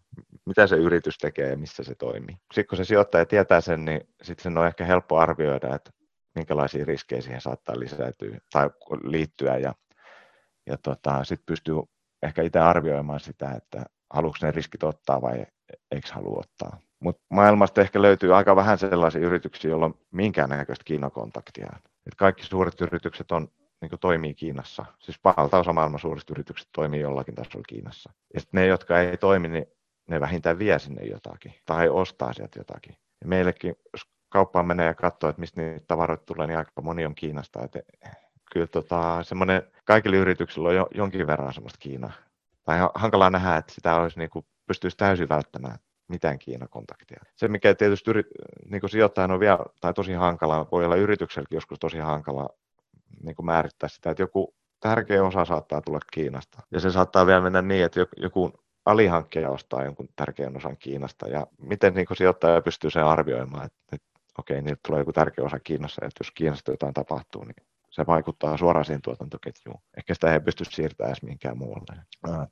mitä 0.47 0.67
se 0.67 0.77
yritys 0.77 1.19
tekee 1.19 1.51
ja 1.51 1.57
missä 1.57 1.83
se 1.83 1.95
toimii. 1.95 2.37
Sitten 2.55 2.67
kun 2.69 2.77
se 2.77 2.85
sijoittaja 2.85 3.27
tietää 3.27 3.61
sen, 3.61 3.85
niin 3.85 4.01
sitten 4.23 4.43
sen 4.43 4.59
on 4.59 4.67
ehkä 4.67 4.85
helppo 4.85 5.19
arvioida, 5.19 5.75
että 5.75 5.91
minkälaisia 6.35 6.85
riskejä 6.85 7.21
siihen 7.21 7.41
saattaa 7.41 7.81
lisääntyä 7.81 8.39
tai 8.53 8.71
liittyä 9.03 9.57
ja, 9.57 9.75
ja 10.67 10.77
tota, 10.83 11.25
sitten 11.25 11.47
pystyy 11.47 11.75
ehkä 12.23 12.43
itse 12.43 12.59
arvioimaan 12.59 13.21
sitä, 13.21 13.51
että 13.51 13.85
haluatko 14.11 14.47
ne 14.47 14.51
riskit 14.51 14.83
ottaa 14.83 15.23
vai 15.23 15.47
eikö 15.91 16.09
halua 16.13 16.41
ottaa. 16.41 16.79
Mutta 17.01 17.23
maailmasta 17.31 17.81
ehkä 17.81 18.03
löytyy 18.03 18.37
aika 18.37 18.57
vähän 18.57 18.79
sellaisia 18.79 19.27
yrityksiä, 19.27 19.71
joilla 19.71 19.87
on 19.87 19.95
minkäännäköistä 20.11 20.85
kiinakontaktia. 20.85 21.73
Et 22.07 22.15
kaikki 22.17 22.45
suuret 22.45 22.81
yritykset 22.81 23.33
on 23.33 23.49
niin 23.81 23.89
kuin 23.89 24.01
toimii 24.01 24.35
Kiinassa. 24.35 24.85
Siis 24.99 25.21
valtaosa 25.25 25.73
maailman 25.73 26.01
suurista 26.01 26.33
yrityksistä 26.33 26.71
toimii 26.75 27.01
jollakin 27.01 27.35
tasolla 27.35 27.65
Kiinassa. 27.69 28.13
Ja 28.35 28.41
ne, 28.53 28.67
jotka 28.67 29.01
ei 29.01 29.17
toimi, 29.17 29.49
niin 29.49 29.67
ne 30.09 30.21
vähintään 30.21 30.59
vie 30.59 30.79
sinne 30.79 31.05
jotakin 31.05 31.55
tai 31.67 31.89
ostaa 31.89 32.33
sieltä 32.33 32.61
jotakin. 32.61 32.97
Ja 33.21 33.29
meillekin, 33.29 33.75
jos 33.93 34.03
kauppaan 34.29 34.67
menee 34.67 34.87
ja 34.87 34.95
katsoo, 34.95 35.31
että 35.31 35.41
mistä 35.41 35.61
niitä 35.61 35.85
tavaroita 35.87 36.25
tulee, 36.25 36.47
niin 36.47 36.59
aika 36.59 36.83
moni 36.83 37.07
on 37.07 37.15
Kiinasta. 37.15 37.65
Että 37.65 37.81
kyllä 38.53 38.67
tota, 38.67 39.23
semmoinen, 39.23 39.63
kaikilla 39.85 40.17
yrityksillä 40.17 40.69
on 40.69 40.77
jo, 40.77 40.89
jonkin 40.95 41.27
verran 41.27 41.55
semmoista 41.55 41.79
Kiinaa. 41.79 42.13
Tai 42.65 42.79
hankalaa 42.95 43.31
nähdä, 43.31 43.57
että 43.57 43.73
sitä 43.73 43.95
olisi 43.95 44.19
niin 44.19 44.31
kuin, 44.31 44.47
pystyisi 44.67 44.97
täysin 44.97 45.29
välttämään 45.29 45.79
mitään 46.09 46.39
Kiinakontaktia. 46.39 47.21
Se, 47.37 47.49
mikä 47.49 47.75
tietysti 47.75 48.11
niin 48.71 48.81
kuin 48.81 48.91
sijoittajan 48.91 49.31
on 49.31 49.41
vielä, 49.41 49.59
tai 49.81 49.95
tosi 49.95 50.13
hankalaa, 50.13 50.67
voi 50.73 50.85
olla 50.85 50.97
yritykselläkin 50.97 51.57
joskus 51.57 51.79
tosi 51.79 51.99
hankalaa 51.99 52.49
niin 53.25 53.37
kuin 53.37 53.47
määrittää 53.47 53.89
sitä, 53.89 54.11
että 54.11 54.23
joku 54.23 54.55
tärkeä 54.81 55.25
osa 55.25 55.45
saattaa 55.45 55.81
tulla 55.81 55.99
Kiinasta. 56.13 56.63
Ja 56.71 56.81
se 56.81 56.91
saattaa 56.91 57.27
vielä 57.27 57.41
mennä 57.41 57.63
niin, 57.63 57.85
että 57.85 58.01
joku 58.17 58.53
alihankkija 58.85 59.51
ostaa 59.51 59.85
jonkun 59.85 60.09
tärkeän 60.17 60.57
osan 60.57 60.77
Kiinasta. 60.77 61.29
Ja 61.29 61.47
miten 61.59 61.95
niin 61.95 62.07
kuin 62.07 62.17
sijoittaja 62.17 62.63
pystyy 62.63 62.91
sen 62.91 63.05
arvioimaan, 63.05 63.67
että, 63.67 63.79
että 63.93 64.09
okei, 64.39 64.63
niiltä 64.63 64.81
tulee 64.87 65.01
joku 65.01 65.13
tärkeä 65.13 65.45
osa 65.45 65.61
Kiinassa, 65.61 66.07
että 66.07 66.21
jos 66.21 66.31
Kiinasta 66.31 66.71
jotain 66.71 66.95
tapahtuu, 66.95 67.45
niin 67.45 67.67
se 67.91 68.07
vaikuttaa 68.07 68.57
suoraan 68.57 68.85
siihen 68.85 69.03
tuotantoketjuun. 69.03 69.81
Ehkä 69.97 70.15
sitä 70.15 70.33
ei 70.33 70.41
pysty 70.41 70.65
siirtämään 70.65 71.11
edes 71.11 71.23
mihinkään 71.23 71.59
muualle. 71.59 72.03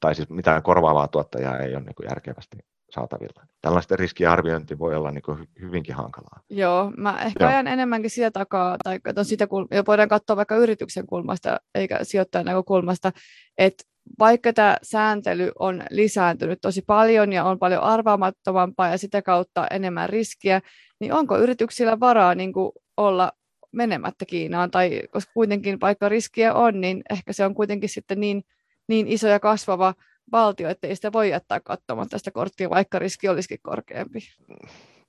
Tai 0.01 0.15
siis 0.15 0.31
mitään 0.31 0.63
korvaavaa 0.63 1.09
tuottajaa 1.09 1.59
ei 1.59 1.75
ole 1.75 1.85
niin 1.85 1.95
kuin 1.95 2.09
järkevästi 2.09 2.59
saatavilla. 2.97 3.47
Tällaista 3.63 3.97
riskiarviointi 3.97 4.79
voi 4.79 4.95
olla 4.95 5.11
niin 5.11 5.23
kuin 5.23 5.49
hyvinkin 5.61 5.95
hankalaa. 5.95 6.41
Joo, 6.51 6.93
mä 6.97 7.23
ehkä 7.23 7.45
Joo. 7.45 7.51
ajan 7.51 7.67
enemmänkin 7.67 8.11
sitä 8.11 8.31
takaa, 8.31 8.77
tai 8.85 9.01
sitä 9.23 9.47
kulma, 9.47 9.69
voidaan 9.87 10.09
katsoa 10.09 10.37
vaikka 10.37 10.57
yrityksen 10.57 11.07
kulmasta, 11.07 11.61
eikä 11.75 11.99
sijoittajan 12.03 12.47
näkökulmasta, 12.47 13.13
että 13.59 13.85
vaikka 14.19 14.53
tämä 14.53 14.77
sääntely 14.83 15.53
on 15.59 15.83
lisääntynyt 15.91 16.59
tosi 16.63 16.83
paljon 16.83 17.33
ja 17.33 17.45
on 17.45 17.59
paljon 17.59 17.83
arvaamattomampaa 17.83 18.89
ja 18.89 18.99
sitä 18.99 19.23
kautta 19.23 19.67
enemmän 19.71 20.09
riskiä, 20.09 20.61
niin 21.01 21.13
onko 21.13 21.39
yrityksillä 21.39 22.01
varaa 22.01 22.35
niin 22.35 22.53
kuin 22.53 22.73
olla 22.97 23.33
menemättä 23.73 24.25
Kiinaan, 24.25 24.71
tai 24.71 25.03
koska 25.11 25.33
kuitenkin 25.35 25.81
vaikka 25.81 26.09
riskiä 26.09 26.55
on, 26.55 26.81
niin 26.81 27.03
ehkä 27.11 27.33
se 27.33 27.45
on 27.45 27.55
kuitenkin 27.55 27.89
sitten 27.89 28.21
niin, 28.21 28.43
niin 28.89 29.09
iso 29.09 29.29
ja 29.29 29.41
kasvava 29.41 29.95
valtio, 30.33 30.69
että 30.69 30.87
ei 30.87 30.97
sitä 30.97 31.13
voi 31.13 31.31
jättää 31.31 31.61
katsomatta 31.61 32.19
sitä 32.19 32.31
korttia, 32.31 32.71
vaikka 32.71 32.99
riski 32.99 33.29
olisikin 33.29 33.59
korkeampi. 33.63 34.19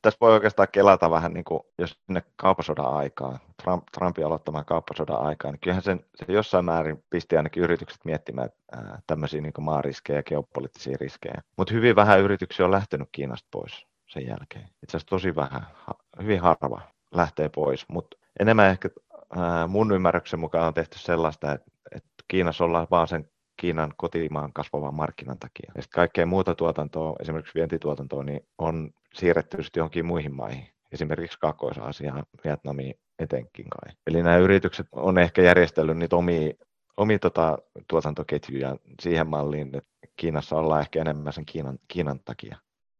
Tässä 0.01 0.17
voi 0.21 0.33
oikeastaan 0.33 0.67
kelata 0.71 1.12
vähän, 1.12 1.33
niin 1.33 1.43
kuin, 1.43 1.59
jos 1.77 2.00
sinne 2.05 2.24
kauppasodan 2.36 2.93
aikaan, 2.93 3.39
Trump, 3.63 3.83
Trumpin 3.97 4.25
aloittamaan 4.25 4.65
kauppasodan 4.65 5.21
aikaan, 5.21 5.53
niin 5.53 5.59
kyllähän 5.59 5.83
sen, 5.83 6.05
se 6.15 6.33
jossain 6.33 6.65
määrin 6.65 7.03
pisti 7.09 7.38
ainakin 7.38 7.63
yritykset 7.63 8.05
miettimään 8.05 8.50
ää, 8.71 9.01
tämmöisiä 9.07 9.41
niin 9.41 9.53
maariskejä, 9.59 10.24
geopoliittisia 10.24 10.97
riskejä. 11.01 11.41
Mutta 11.57 11.74
hyvin 11.74 11.95
vähän 11.95 12.19
yrityksiä 12.19 12.65
on 12.65 12.71
lähtenyt 12.71 13.09
Kiinasta 13.12 13.47
pois 13.51 13.88
sen 14.07 14.27
jälkeen. 14.27 14.69
Itse 14.83 14.97
asiassa 14.97 15.09
tosi 15.09 15.36
vähän, 15.36 15.67
ha, 15.74 15.93
hyvin 16.21 16.39
harva 16.41 16.81
lähtee 17.12 17.50
pois, 17.50 17.86
mutta 17.89 18.17
enemmän 18.39 18.69
ehkä 18.69 18.89
ää, 19.38 19.67
mun 19.67 19.91
ymmärryksen 19.91 20.39
mukaan 20.39 20.67
on 20.67 20.74
tehty 20.74 21.00
sellaista, 21.00 21.53
että, 21.53 21.71
että 21.95 22.09
Kiinassa 22.27 22.63
ollaan 22.63 22.88
vaan 22.91 23.07
sen 23.07 23.29
Kiinan 23.57 23.93
kotimaan 23.97 24.53
kasvavan 24.53 24.93
markkinan 24.93 25.39
takia. 25.39 25.71
Ja 25.75 25.83
kaikkea 25.93 26.25
muuta 26.25 26.55
tuotantoa, 26.55 27.15
esimerkiksi 27.19 27.55
vientituotantoa, 27.55 28.23
niin 28.23 28.41
on 28.57 28.91
siirretty 29.13 29.63
sitten 29.63 29.81
johonkin 29.81 30.05
muihin 30.05 30.33
maihin, 30.33 30.67
esimerkiksi 30.91 31.39
Kaakkois-Aasiaan, 31.39 32.23
Vietnamiin 32.43 32.95
etenkin 33.19 33.65
kai. 33.69 33.95
Eli 34.07 34.23
nämä 34.23 34.37
yritykset 34.37 34.87
on 34.91 35.17
ehkä 35.17 35.41
järjestellyt 35.41 35.97
niitä 35.97 36.15
omia, 36.15 36.53
omia 36.97 37.19
tota, 37.19 37.57
tuotantoketjuja 37.87 38.75
siihen 39.01 39.27
malliin, 39.27 39.75
että 39.75 39.89
Kiinassa 40.15 40.55
ollaan 40.55 40.81
ehkä 40.81 41.01
enemmän 41.01 41.33
sen 41.33 41.45
Kiinan, 41.45 41.79
Kiinan 41.87 42.19
takia. 42.25 42.57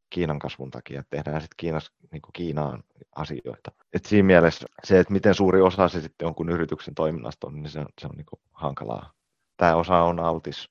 Kiinan 0.09 0.39
kasvun 0.39 0.71
takia, 0.71 0.99
että 0.99 1.17
tehdään 1.17 1.41
sitten 1.41 1.57
Kiinas, 1.57 1.91
niin 2.11 2.21
Kiinaan 2.33 2.83
asioita. 3.15 3.71
Et 3.93 4.05
siinä 4.05 4.25
mielessä 4.25 4.67
se, 4.83 4.99
että 4.99 5.13
miten 5.13 5.35
suuri 5.35 5.61
osa 5.61 5.87
se 5.87 6.01
sitten 6.01 6.25
jonkun 6.25 6.49
yrityksen 6.49 6.95
toiminnasta 6.95 7.47
on, 7.47 7.55
niin 7.55 7.69
se 7.69 7.79
on, 7.79 7.85
se 8.01 8.07
on 8.07 8.15
niin 8.15 8.41
hankalaa. 8.51 9.16
Tämä 9.57 9.75
osa 9.75 9.97
on 10.03 10.19
altis 10.19 10.69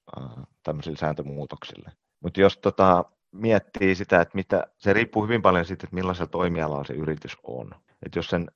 tämmöisille 0.62 0.96
sääntömuutoksille. 0.96 1.92
Mutta 2.20 2.40
jos 2.40 2.58
tota, 2.58 3.04
miettii 3.32 3.94
sitä, 3.94 4.20
että 4.20 4.36
mitä, 4.36 4.66
se 4.78 4.92
riippuu 4.92 5.22
hyvin 5.22 5.42
paljon 5.42 5.64
siitä, 5.64 5.86
että 5.86 5.94
millaisella 5.94 6.30
toimialalla 6.30 6.84
se 6.84 6.94
yritys 6.94 7.36
on. 7.42 7.70
Et 8.06 8.16
jos, 8.16 8.26
sen, 8.26 8.50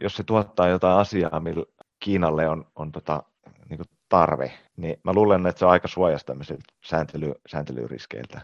jos 0.00 0.16
se 0.16 0.24
tuottaa 0.24 0.68
jotain 0.68 0.98
asiaa, 0.98 1.40
millä 1.40 1.64
Kiinalle 2.00 2.48
on, 2.48 2.64
on 2.76 2.92
tota, 2.92 3.22
niin 3.68 3.80
tarve, 4.08 4.52
niin 4.76 4.96
mä 5.04 5.12
luulen, 5.12 5.46
että 5.46 5.58
se 5.58 5.64
on 5.64 5.70
aika 5.70 5.88
suojasta 5.88 6.26
tämmöisiltä 6.26 6.64
sääntely, 6.84 7.32
sääntelyriskeiltä 7.48 8.40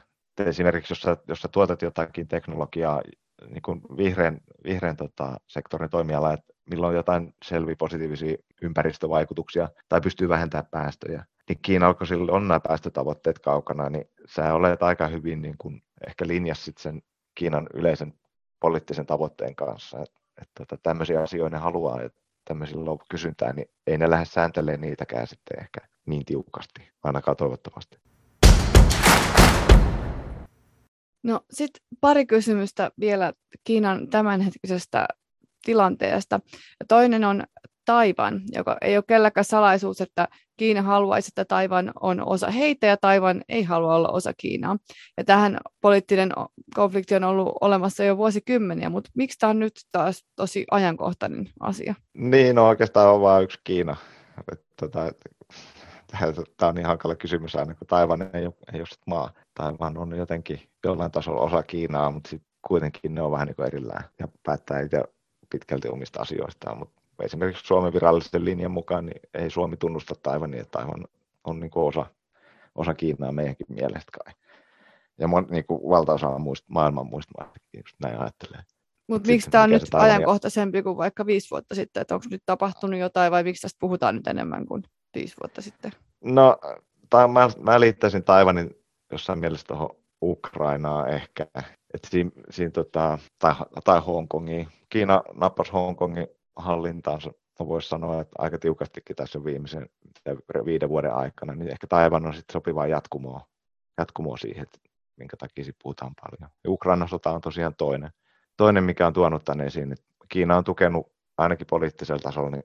esimerkiksi 0.47 0.93
jos 0.93 1.01
sä, 1.01 1.17
jos 1.29 1.41
sä 1.43 1.49
tuotat 1.49 1.83
jotakin 1.83 2.29
teknologiaa 2.29 3.03
niin 3.49 3.97
vihreän, 3.97 4.41
vihreän 4.65 4.97
tota, 4.97 5.41
sektorin 5.47 5.91
toimiala, 5.91 6.33
että 6.33 6.55
milloin 6.71 6.97
jotain 6.97 7.35
selviä 7.45 7.77
positiivisia 7.79 8.37
ympäristövaikutuksia 8.63 9.69
tai 9.89 10.01
pystyy 10.01 10.29
vähentämään 10.29 10.69
päästöjä, 10.71 11.25
niin 11.49 11.59
Kiina, 11.63 11.95
kun 11.95 12.07
sillä 12.07 12.33
on 12.33 12.49
nämä 12.49 12.61
päästötavoitteet 12.61 13.39
kaukana, 13.39 13.89
niin 13.89 14.05
sä 14.27 14.55
olet 14.55 14.83
aika 14.83 15.09
hyvin 15.09 15.43
niin 15.43 15.55
kuin 15.59 15.83
ehkä 16.07 16.27
linjassa 16.27 16.73
sen 16.79 17.03
Kiinan 17.35 17.67
yleisen 17.75 18.15
poliittisen 18.61 19.07
tavoitteen 19.07 19.55
kanssa, 19.55 19.99
että, 19.99 20.21
että, 20.43 20.63
että 20.63 20.77
tämmöisiä 20.83 21.23
asioita 21.23 21.57
ne 21.57 21.63
haluaa, 21.63 22.03
että 22.03 22.21
tämmöisillä 22.45 22.91
on 22.91 22.99
kysyntää, 23.11 23.53
niin 23.53 23.71
ei 23.87 23.99
ne 23.99 24.11
lähde 24.11 24.25
sääntelemään 24.25 24.81
niitäkään 24.81 25.27
sitten 25.27 25.61
ehkä 25.61 25.81
niin 26.07 26.25
tiukasti, 26.25 26.91
ainakaan 27.05 27.37
toivottavasti. 27.37 27.99
No 31.23 31.41
sitten 31.51 31.83
pari 32.01 32.27
kysymystä 32.27 32.91
vielä 33.01 33.33
Kiinan 33.65 34.09
tämänhetkisestä 34.09 35.09
tilanteesta. 35.65 36.41
Ja 36.81 36.87
toinen 36.89 37.25
on 37.25 37.45
Taivan, 37.85 38.41
joka 38.53 38.77
ei 38.81 38.97
ole 38.97 39.05
kelläkään 39.09 39.45
salaisuus, 39.45 40.01
että 40.01 40.29
Kiina 40.57 40.83
haluaisi, 40.83 41.31
että 41.31 41.45
Taivan 41.45 41.93
on 42.01 42.29
osa 42.29 42.51
heitä 42.51 42.87
ja 42.87 42.97
Taivan 42.97 43.45
ei 43.49 43.63
halua 43.63 43.95
olla 43.95 44.09
osa 44.09 44.33
Kiinaa. 44.37 44.77
Ja 45.17 45.25
tähän 45.25 45.59
poliittinen 45.81 46.33
konflikti 46.75 47.15
on 47.15 47.25
ollut 47.25 47.53
olemassa 47.61 48.05
jo 48.05 48.17
vuosikymmeniä, 48.17 48.91
mutta 48.91 49.11
miksi 49.15 49.39
tämä 49.39 49.51
on 49.51 49.59
nyt 49.59 49.73
taas 49.93 50.25
tosi 50.37 50.65
ajankohtainen 50.71 51.49
asia? 51.61 51.95
Niin, 52.15 52.57
no 52.57 52.69
oikeastaan 52.69 53.15
on 53.15 53.21
vain 53.21 53.45
yksi 53.45 53.61
Kiina. 53.65 53.97
Tota, 54.81 55.13
tämä 56.57 56.69
on 56.69 56.75
niin 56.75 56.87
hankala 56.87 57.17
kysymys 57.17 57.57
aina, 57.57 57.75
kun 57.75 57.87
Taivan 57.87 58.31
ei 58.33 58.47
ole, 58.47 58.55
ei 58.75 58.81
ole 58.81 58.89
maa. 59.07 59.33
Taivan 59.55 59.99
on 59.99 60.17
jotenkin 60.17 60.61
jollain 60.85 61.13
tasolla 61.13 61.41
osa 61.41 61.63
Kiinaa, 61.63 62.11
mutta 62.11 62.31
sitten 62.31 62.51
kuitenkin 62.69 63.15
ne 63.15 63.23
on 63.23 63.33
vähän 63.33 63.47
niin 63.47 63.67
erillään 63.67 64.05
ja 64.19 64.29
päättää 64.43 64.81
itse 64.81 65.05
pitkälti 65.51 65.89
omista 65.89 66.23
asioistaan. 66.23 66.79
Mutta 66.79 67.03
esimerkiksi 67.23 67.67
Suomen 67.67 67.93
virallisen 67.93 68.45
linjan 68.45 68.71
mukaan 68.71 69.07
niin 69.07 69.21
ei 69.35 69.51
Suomi 69.51 69.77
tunnusta 69.77 70.15
Taivania, 70.23 70.61
että 70.61 70.79
Taivan 70.79 71.05
on 71.45 71.61
niin 71.61 71.71
osa, 71.75 72.07
osa 72.75 72.95
Kiinaa 72.95 73.33
meidänkin 73.33 73.67
mielestä 73.69 74.13
kai. 74.25 74.35
Ja 75.19 75.29
mon, 75.29 75.47
niin 75.51 75.65
kuin 75.65 75.81
valtaosa 75.89 76.39
muista, 76.39 76.67
maailman 76.69 77.07
muista 77.07 77.33
maista, 77.39 77.59
näin 78.03 78.21
ajattelee. 78.21 78.61
Mutta 79.09 79.27
miksi 79.27 79.51
tämä 79.51 79.65
on 79.65 79.71
nyt 79.71 79.83
ajankohtaisempi 79.93 80.83
kuin 80.83 80.97
vaikka 80.97 81.27
viisi 81.27 81.51
vuotta 81.51 81.75
sitten? 81.75 82.01
Että 82.01 82.15
onko 82.15 82.27
nyt 82.31 82.43
tapahtunut 82.47 83.01
jotain 83.01 83.33
vai 83.33 83.43
miksi 83.43 83.63
tästä 83.63 83.79
puhutaan 83.81 84.15
nyt 84.15 84.27
enemmän 84.27 84.67
kuin 84.67 84.83
viisi 85.15 85.37
vuotta 85.43 85.63
sitten? 85.63 85.93
No, 86.25 86.59
tai 87.11 87.29
mä, 87.29 87.51
mä 87.61 87.81
liittäisin 87.81 88.25
Taivanin 88.25 88.71
jossain 89.13 89.39
mielessä 89.39 89.67
tuohon 89.67 89.91
Ukrainaa 90.23 91.07
ehkä, 91.07 91.47
että 91.95 92.09
siinä, 92.11 92.31
siinä 92.51 92.71
tota, 92.71 93.19
tai, 93.39 93.55
tai 93.85 94.01
Hongkongiin. 94.01 94.69
Kiina 94.89 95.23
nappasi 95.35 95.73
Hongkongin 95.73 96.29
hallintaansa, 96.57 97.31
voisi 97.59 97.89
sanoa, 97.89 98.21
että 98.21 98.35
aika 98.39 98.59
tiukastikin 98.59 99.17
tässä 99.17 99.45
viimeisen 99.45 99.89
viiden 100.65 100.89
vuoden 100.89 101.15
aikana, 101.15 101.55
niin 101.55 101.71
ehkä 101.71 101.87
Taivan 101.87 102.27
on 102.27 102.35
sitten 102.35 102.53
sopivaa 102.53 102.87
jatkumoa, 102.87 103.41
jatkumoa 103.99 104.37
siihen, 104.37 104.63
että 104.63 104.79
minkä 105.17 105.37
takia 105.37 105.65
siitä 105.65 105.79
puhutaan 105.83 106.15
paljon. 106.21 106.51
Ja 106.65 106.71
Ukrainan 106.71 107.09
sota 107.09 107.31
on 107.31 107.41
tosiaan 107.41 107.75
toinen. 107.75 108.11
Toinen, 108.57 108.85
mikä 108.85 109.07
on 109.07 109.13
tuonut 109.13 109.45
tänne 109.45 109.67
esiin, 109.67 109.93
että 109.93 110.05
Kiina 110.29 110.57
on 110.57 110.65
tukenut 110.65 111.13
ainakin 111.39 111.67
poliittisella 111.67 112.21
tasolla 112.23 112.51
niin 112.51 112.65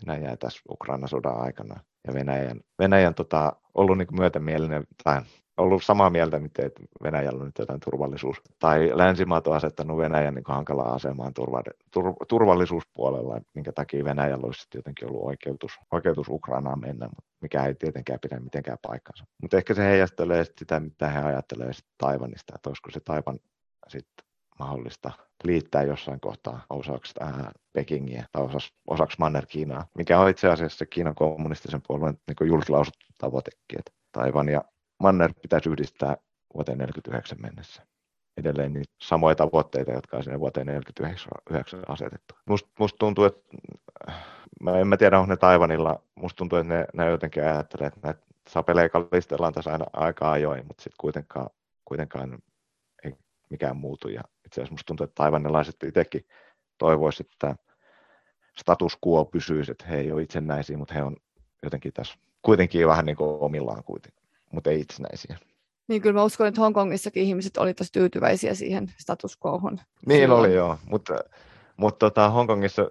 Venäjää 0.00 0.36
tässä 0.36 0.62
Ukrainan 0.70 1.08
sodan 1.08 1.40
aikana. 1.40 1.80
Ja 2.06 2.14
Venäjän, 2.14 2.60
Venäjän 2.78 3.14
tota, 3.14 3.52
ollut 3.74 3.98
niin 3.98 4.08
myötämielinen 4.16 4.84
tai 5.04 5.20
ollut 5.56 5.84
samaa 5.84 6.10
mieltä, 6.10 6.40
että 6.58 6.82
Venäjällä 7.02 7.40
on 7.40 7.46
nyt 7.46 7.58
jotain 7.58 7.80
turvallisuus, 7.80 8.36
tai 8.58 8.90
länsimaat 8.94 9.46
on 9.46 9.56
asettanut 9.56 9.98
Venäjän 9.98 10.34
niin 10.34 10.44
hankalaa 10.48 10.94
asemaan 10.94 11.34
turva, 11.34 11.62
tur, 11.90 12.14
turvallisuuspuolella, 12.28 13.40
minkä 13.54 13.72
takia 13.72 14.04
Venäjällä 14.04 14.46
olisi 14.46 14.68
jotenkin 14.74 15.08
ollut 15.08 15.24
oikeutus, 15.24 15.72
oikeutus 15.90 16.28
Ukrainaan 16.28 16.80
mennä, 16.80 17.08
mikä 17.40 17.66
ei 17.66 17.74
tietenkään 17.74 18.18
pidä 18.20 18.40
mitenkään 18.40 18.78
paikkansa. 18.82 19.24
Mutta 19.42 19.56
ehkä 19.56 19.74
se 19.74 19.82
heijastelee 19.84 20.44
sitä, 20.44 20.80
mitä 20.80 21.08
he 21.08 21.18
ajattelevat 21.18 21.76
Taivanista, 21.98 22.52
että 22.54 22.70
olisiko 22.70 22.90
se 22.90 23.00
Taivan 23.00 23.38
sitten 23.88 24.26
mahdollista 24.58 25.10
liittää 25.44 25.82
jossain 25.82 26.20
kohtaa 26.20 26.66
osaksi 26.70 27.14
ää, 27.20 27.52
Pekingiä 27.72 28.24
tai 28.32 28.42
osaksi, 28.42 28.72
osaksi 28.86 29.16
Manner-Kiinaa, 29.18 29.86
mikä 29.98 30.20
on 30.20 30.28
itse 30.30 30.48
asiassa 30.48 30.86
Kiinan 30.86 31.14
kommunistisen 31.14 31.80
puolueen 31.86 32.18
niin 32.28 32.48
julkilausuttu 32.48 33.06
tavoitekin, 33.18 33.78
että 33.78 33.92
Taivan 34.12 34.48
ja 34.48 34.64
Manner 35.02 35.32
pitäisi 35.42 35.70
yhdistää 35.70 36.16
vuoteen 36.54 36.78
49 36.78 37.38
mennessä. 37.40 37.86
Edelleen 38.36 38.72
niitä 38.72 38.92
samoja 39.02 39.34
tavoitteita, 39.34 39.92
jotka 39.92 40.16
on 40.16 40.24
sinne 40.24 40.40
vuoteen 40.40 40.66
49 40.66 41.82
asetettu. 41.88 42.34
Musta 42.46 42.70
must 42.78 42.96
tuntuu, 42.98 43.24
että 43.24 43.40
mä 44.60 44.78
en 44.78 44.86
mä 44.86 44.96
tiedä, 44.96 45.18
onko 45.18 45.32
ne 45.32 45.36
Taivanilla, 45.36 46.02
musta 46.14 46.36
tuntuu, 46.36 46.58
että 46.58 46.74
ne, 46.74 46.86
ne 46.94 47.10
jotenkin 47.10 47.42
ajattelee, 47.44 47.86
että 47.86 48.00
näitä 48.02 48.20
sapeleja 48.48 48.88
kalistellaan 48.88 49.52
tässä 49.52 49.72
aina 49.72 49.84
aika 49.92 50.32
ajoin, 50.32 50.66
mutta 50.66 50.82
sitten 50.82 50.96
kuitenkaan, 51.00 51.50
kuitenkaan 51.84 52.38
ei 53.04 53.14
mikään 53.50 53.76
muutu. 53.76 54.08
Ja 54.08 54.22
itse 54.46 54.60
asiassa 54.60 54.72
musta 54.72 54.86
tuntuu, 54.86 55.04
että 55.04 55.14
taivanilaiset 55.14 55.82
itsekin 55.82 56.26
toivoisivat, 56.78 57.32
että 57.32 57.56
status 58.58 58.98
quo 59.06 59.24
pysyisi, 59.24 59.72
että 59.72 59.86
he 59.86 59.96
ei 59.96 60.12
ole 60.12 60.22
itsenäisiä, 60.22 60.76
mutta 60.76 60.94
he 60.94 61.02
on 61.02 61.16
jotenkin 61.62 61.92
tässä 61.92 62.14
kuitenkin 62.42 62.88
vähän 62.88 63.06
niin 63.06 63.16
kuin 63.16 63.40
omillaan 63.40 63.84
kuitenkin 63.84 64.21
mutta 64.52 64.70
ei 64.70 64.80
itsenäisiä. 64.80 65.38
Niin 65.88 66.02
kyllä 66.02 66.14
mä 66.14 66.24
uskon, 66.24 66.46
että 66.46 66.60
Hongkongissakin 66.60 67.22
ihmiset 67.22 67.56
olivat 67.56 67.76
tosi 67.76 67.92
tyytyväisiä 67.92 68.54
siihen 68.54 68.92
status 68.98 69.38
quohon. 69.46 69.80
Niin 70.06 70.20
silloin. 70.20 70.40
oli 70.40 70.54
joo, 70.54 70.78
mutta, 70.90 71.14
mutta 71.76 71.98
tota, 71.98 72.30
Hongkongissa 72.30 72.82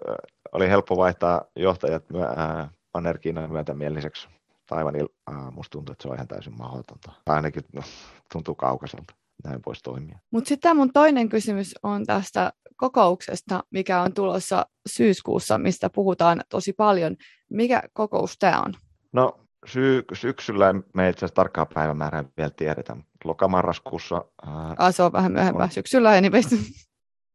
oli 0.52 0.68
helppo 0.68 0.96
vaihtaa 0.96 1.44
johtajat 1.56 2.04
Manner-Kiinan 2.94 3.52
myötämieliseksi 3.52 4.28
Taiwanilla, 4.66 5.08
musta 5.50 5.70
tuntuu, 5.70 5.92
että 5.92 6.02
se 6.02 6.08
on 6.08 6.14
ihan 6.14 6.28
täysin 6.28 6.58
mahdotonta. 6.58 7.12
Ainakin 7.26 7.62
no, 7.72 7.82
tuntuu 8.32 8.54
kaukaiselta. 8.54 9.14
Näin 9.44 9.60
voisi 9.66 9.82
toimia. 9.82 10.18
Mutta 10.30 10.48
sitten 10.48 10.76
mun 10.76 10.92
toinen 10.92 11.28
kysymys 11.28 11.74
on 11.82 12.06
tästä 12.06 12.52
kokouksesta, 12.76 13.64
mikä 13.70 14.02
on 14.02 14.14
tulossa 14.14 14.66
syyskuussa, 14.88 15.58
mistä 15.58 15.90
puhutaan 15.90 16.40
tosi 16.48 16.72
paljon. 16.72 17.16
Mikä 17.50 17.82
kokous 17.92 18.38
tämä 18.38 18.60
on? 18.60 18.74
No 19.12 19.41
sy- 19.66 20.04
syksyllä 20.12 20.74
me 20.94 21.08
itse 21.08 21.18
asiassa 21.18 21.34
tarkkaa 21.34 21.66
päivämäärää 21.66 22.24
vielä 22.36 22.50
tiedetä. 22.50 22.96
Lokamarraskuussa... 23.24 24.24
Ää, 24.78 24.92
se 24.92 25.02
on 25.02 25.12
vähän 25.12 25.32
myöhempää. 25.32 25.64
On... 25.64 25.70
Syksyllä 25.70 26.10
anyways. 26.10 26.46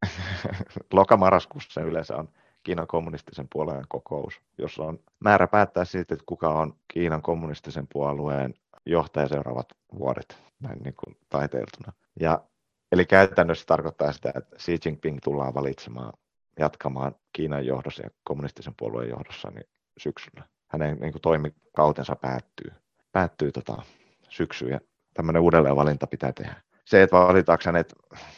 Lokamarraskuussa 0.94 1.82
yleensä 1.82 2.16
on 2.16 2.30
Kiinan 2.64 2.88
kommunistisen 2.88 3.48
puolueen 3.54 3.86
kokous, 3.88 4.42
jossa 4.58 4.84
on 4.84 5.00
määrä 5.20 5.48
päättää 5.48 5.86
siitä, 5.86 6.14
että 6.14 6.24
kuka 6.26 6.50
on 6.50 6.74
Kiinan 6.88 7.22
kommunistisen 7.22 7.88
puolueen 7.94 8.54
johtaja 8.86 9.28
seuraavat 9.28 9.68
vuodet, 10.00 10.38
näin 10.60 10.80
niin 10.80 10.96
kuin 10.96 11.18
taiteiltuna. 11.30 11.94
Ja, 12.20 12.44
eli 12.92 13.06
käytännössä 13.06 13.66
tarkoittaa 13.66 14.12
sitä, 14.12 14.32
että 14.36 14.56
Xi 14.58 14.78
Jinping 14.86 15.20
tullaan 15.24 15.54
valitsemaan 15.54 16.14
jatkamaan 16.60 17.16
Kiinan 17.34 17.66
johdossa 17.66 18.04
ja 18.04 18.10
kommunistisen 18.24 18.74
puolueen 18.78 19.10
johdossa 19.10 19.50
niin 19.50 19.68
syksyllä. 20.00 20.44
Hänen 20.68 20.98
niin 20.98 21.12
kuin, 21.12 21.22
toimikautensa 21.22 22.16
päättyy, 22.16 22.72
päättyy 23.12 23.52
tota, 23.52 23.82
syksyyn 24.30 24.72
ja 24.72 24.80
tämmöinen 25.14 25.42
uudelleenvalinta 25.42 26.08
pitää 26.08 26.34
tehdä. 26.34 26.62
Se, 26.86 27.04
että 27.04 27.16
valitaanko 27.16 27.64
hänet 27.66 27.94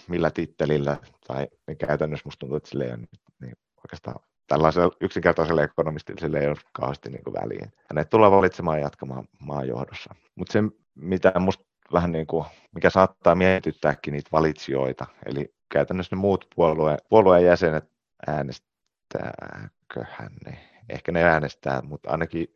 millä 0.07 0.31
tittelillä, 0.31 0.97
tai 1.27 1.47
niin 1.67 1.77
käytännössä 1.77 2.25
musta 2.25 2.39
tuntuu, 2.39 2.57
että 2.57 2.69
sille 2.69 2.85
ei 2.85 2.91
ole 2.91 2.99
niin 3.41 3.55
oikeastaan 3.77 4.19
tällaisella 4.47 4.95
yksinkertaisella 5.01 5.63
ekonomistilla 5.63 6.19
sille 6.19 6.39
ei 6.39 6.47
ole 6.47 6.55
kauheasti 6.73 7.09
niin 7.09 7.33
väliä. 7.41 7.69
Hänet 7.89 8.09
tulee 8.09 8.31
valitsemaan 8.31 8.77
ja 8.77 8.83
jatkamaan 8.83 9.27
maan 9.39 9.67
johdossa. 9.67 10.15
Mutta 10.35 10.53
se, 10.53 10.63
mitä 10.95 11.33
musta 11.39 11.65
vähän 11.93 12.11
niin 12.11 12.27
kuin, 12.27 12.45
mikä 12.75 12.89
saattaa 12.89 13.35
mietittääkin 13.35 14.11
niitä 14.11 14.29
valitsijoita, 14.31 15.05
eli 15.25 15.53
käytännössä 15.69 16.15
ne 16.15 16.19
muut 16.19 16.47
puolueen, 16.55 16.97
puolueen 17.09 17.45
jäsenet 17.45 17.91
äänestääköhän 18.27 20.31
ne, 20.45 20.68
ehkä 20.89 21.12
ne 21.12 21.23
äänestää, 21.23 21.82
mutta 21.82 22.10
ainakin 22.10 22.56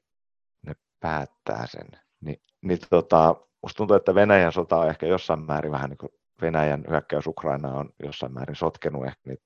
ne 0.65 0.75
päättää 0.99 1.67
sen. 1.67 1.87
Ni, 2.21 2.41
niin 2.61 2.79
tota, 2.89 3.35
musta 3.61 3.77
tuntuu, 3.77 3.95
että 3.95 4.15
Venäjän 4.15 4.51
sota 4.51 4.77
on 4.77 4.89
ehkä 4.89 5.05
jossain 5.05 5.45
määrin 5.45 5.71
vähän 5.71 5.89
niin 5.89 5.97
kuin 5.97 6.11
Venäjän 6.41 6.83
hyökkäys 6.89 7.27
Ukraina 7.27 7.73
on 7.73 7.89
jossain 8.03 8.33
määrin 8.33 8.55
sotkenut 8.55 9.05
ehkä 9.05 9.21
niitä 9.29 9.43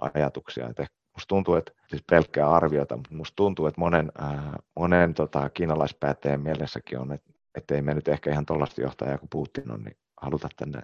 ajatuksia. 0.00 0.68
Että 0.68 0.86
musta 1.16 1.28
tuntuu, 1.28 1.54
että 1.54 1.72
siis 1.88 2.02
pelkkää 2.10 2.50
arviota, 2.50 2.96
mutta 2.96 3.14
musta 3.14 3.36
tuntuu, 3.36 3.66
että 3.66 3.80
monen, 3.80 4.12
äh, 4.22 4.54
monen 4.76 5.14
tota, 5.14 5.50
kiinalaispäättäjän 5.50 6.40
mielessäkin 6.40 6.98
on, 6.98 7.12
että, 7.12 7.32
että 7.54 7.74
ei 7.74 7.82
me 7.82 7.94
nyt 7.94 8.08
ehkä 8.08 8.30
ihan 8.30 8.46
tuollaista 8.46 8.80
johtajaa 8.80 9.18
kuin 9.18 9.30
Putin 9.30 9.70
on, 9.70 9.82
niin 9.82 9.96
haluta 10.20 10.48
tänne 10.56 10.82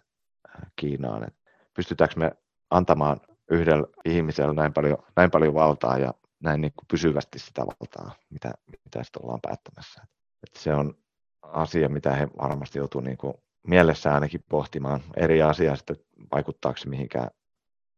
Kiinaan. 0.77 1.23
Että 1.23 1.41
pystytäänkö 1.75 2.15
me 2.17 2.33
antamaan 2.71 3.21
yhdellä 3.51 3.87
ihmisellä 4.05 4.53
näin 4.55 4.73
paljon, 4.73 4.99
näin 5.17 5.31
paljon 5.31 5.55
valtaa 5.55 5.99
ja 5.99 6.15
näin 6.43 6.61
niin 6.61 6.73
kuin 6.77 6.87
pysyvästi 6.91 7.39
sitä 7.39 7.67
valtaa, 7.67 8.15
mitä, 8.31 8.53
mitä 8.85 9.05
sitten 9.05 9.23
ollaan 9.25 9.41
päättämässä. 9.43 10.03
Että 10.43 10.61
se 10.61 10.75
on 10.75 10.95
asia, 11.43 11.89
mitä 11.89 12.13
he 12.13 12.29
varmasti 12.43 12.79
joutuu 12.79 13.01
niin 13.01 13.17
kuin 13.19 13.35
mielessä 13.67 14.15
ainakin 14.15 14.45
pohtimaan 14.49 15.01
eri 15.17 15.43
asiaa, 15.43 15.75
että 15.75 15.95
vaikuttaako 16.35 16.79
se 16.79 16.89
mihinkään, 16.89 17.31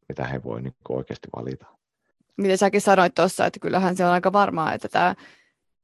mitä 0.09 0.25
he 0.25 0.43
voi 0.43 0.63
niin 0.63 0.75
oikeasti 0.89 1.29
valita 1.37 1.67
mitä 2.37 2.57
säkin 2.57 2.81
sanoit 2.81 3.15
tuossa, 3.15 3.47
että 3.47 3.61
kyllähän 3.61 3.97
se 3.97 4.05
on 4.05 4.13
aika 4.13 4.33
varmaa, 4.33 4.73
että 4.73 4.89
tämä 4.89 5.15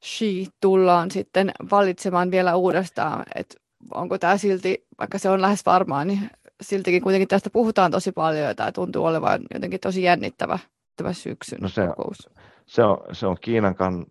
Xi 0.04 0.48
tullaan 0.60 1.10
sitten 1.10 1.52
valitsemaan 1.70 2.30
vielä 2.30 2.56
uudestaan, 2.56 3.24
että 3.34 3.54
onko 3.94 4.18
tämä 4.18 4.36
silti, 4.36 4.86
vaikka 4.98 5.18
se 5.18 5.30
on 5.30 5.42
lähes 5.42 5.66
varmaa, 5.66 6.04
niin 6.04 6.30
siltikin 6.62 7.02
kuitenkin 7.02 7.28
tästä 7.28 7.50
puhutaan 7.50 7.90
tosi 7.90 8.12
paljon 8.12 8.44
ja 8.44 8.54
tämä 8.54 8.72
tuntuu 8.72 9.04
olevan 9.04 9.40
jotenkin 9.54 9.80
tosi 9.80 10.02
jännittävä 10.02 10.58
tämä 10.96 11.12
syksyn 11.12 11.58
no 11.60 11.68
se, 11.68 11.86
kokous. 11.86 12.28
Se 12.70 12.84
on, 12.84 12.98
se 13.12 13.26
on 13.26 13.36
Kiinan, 13.40 13.74
kan, 13.74 14.06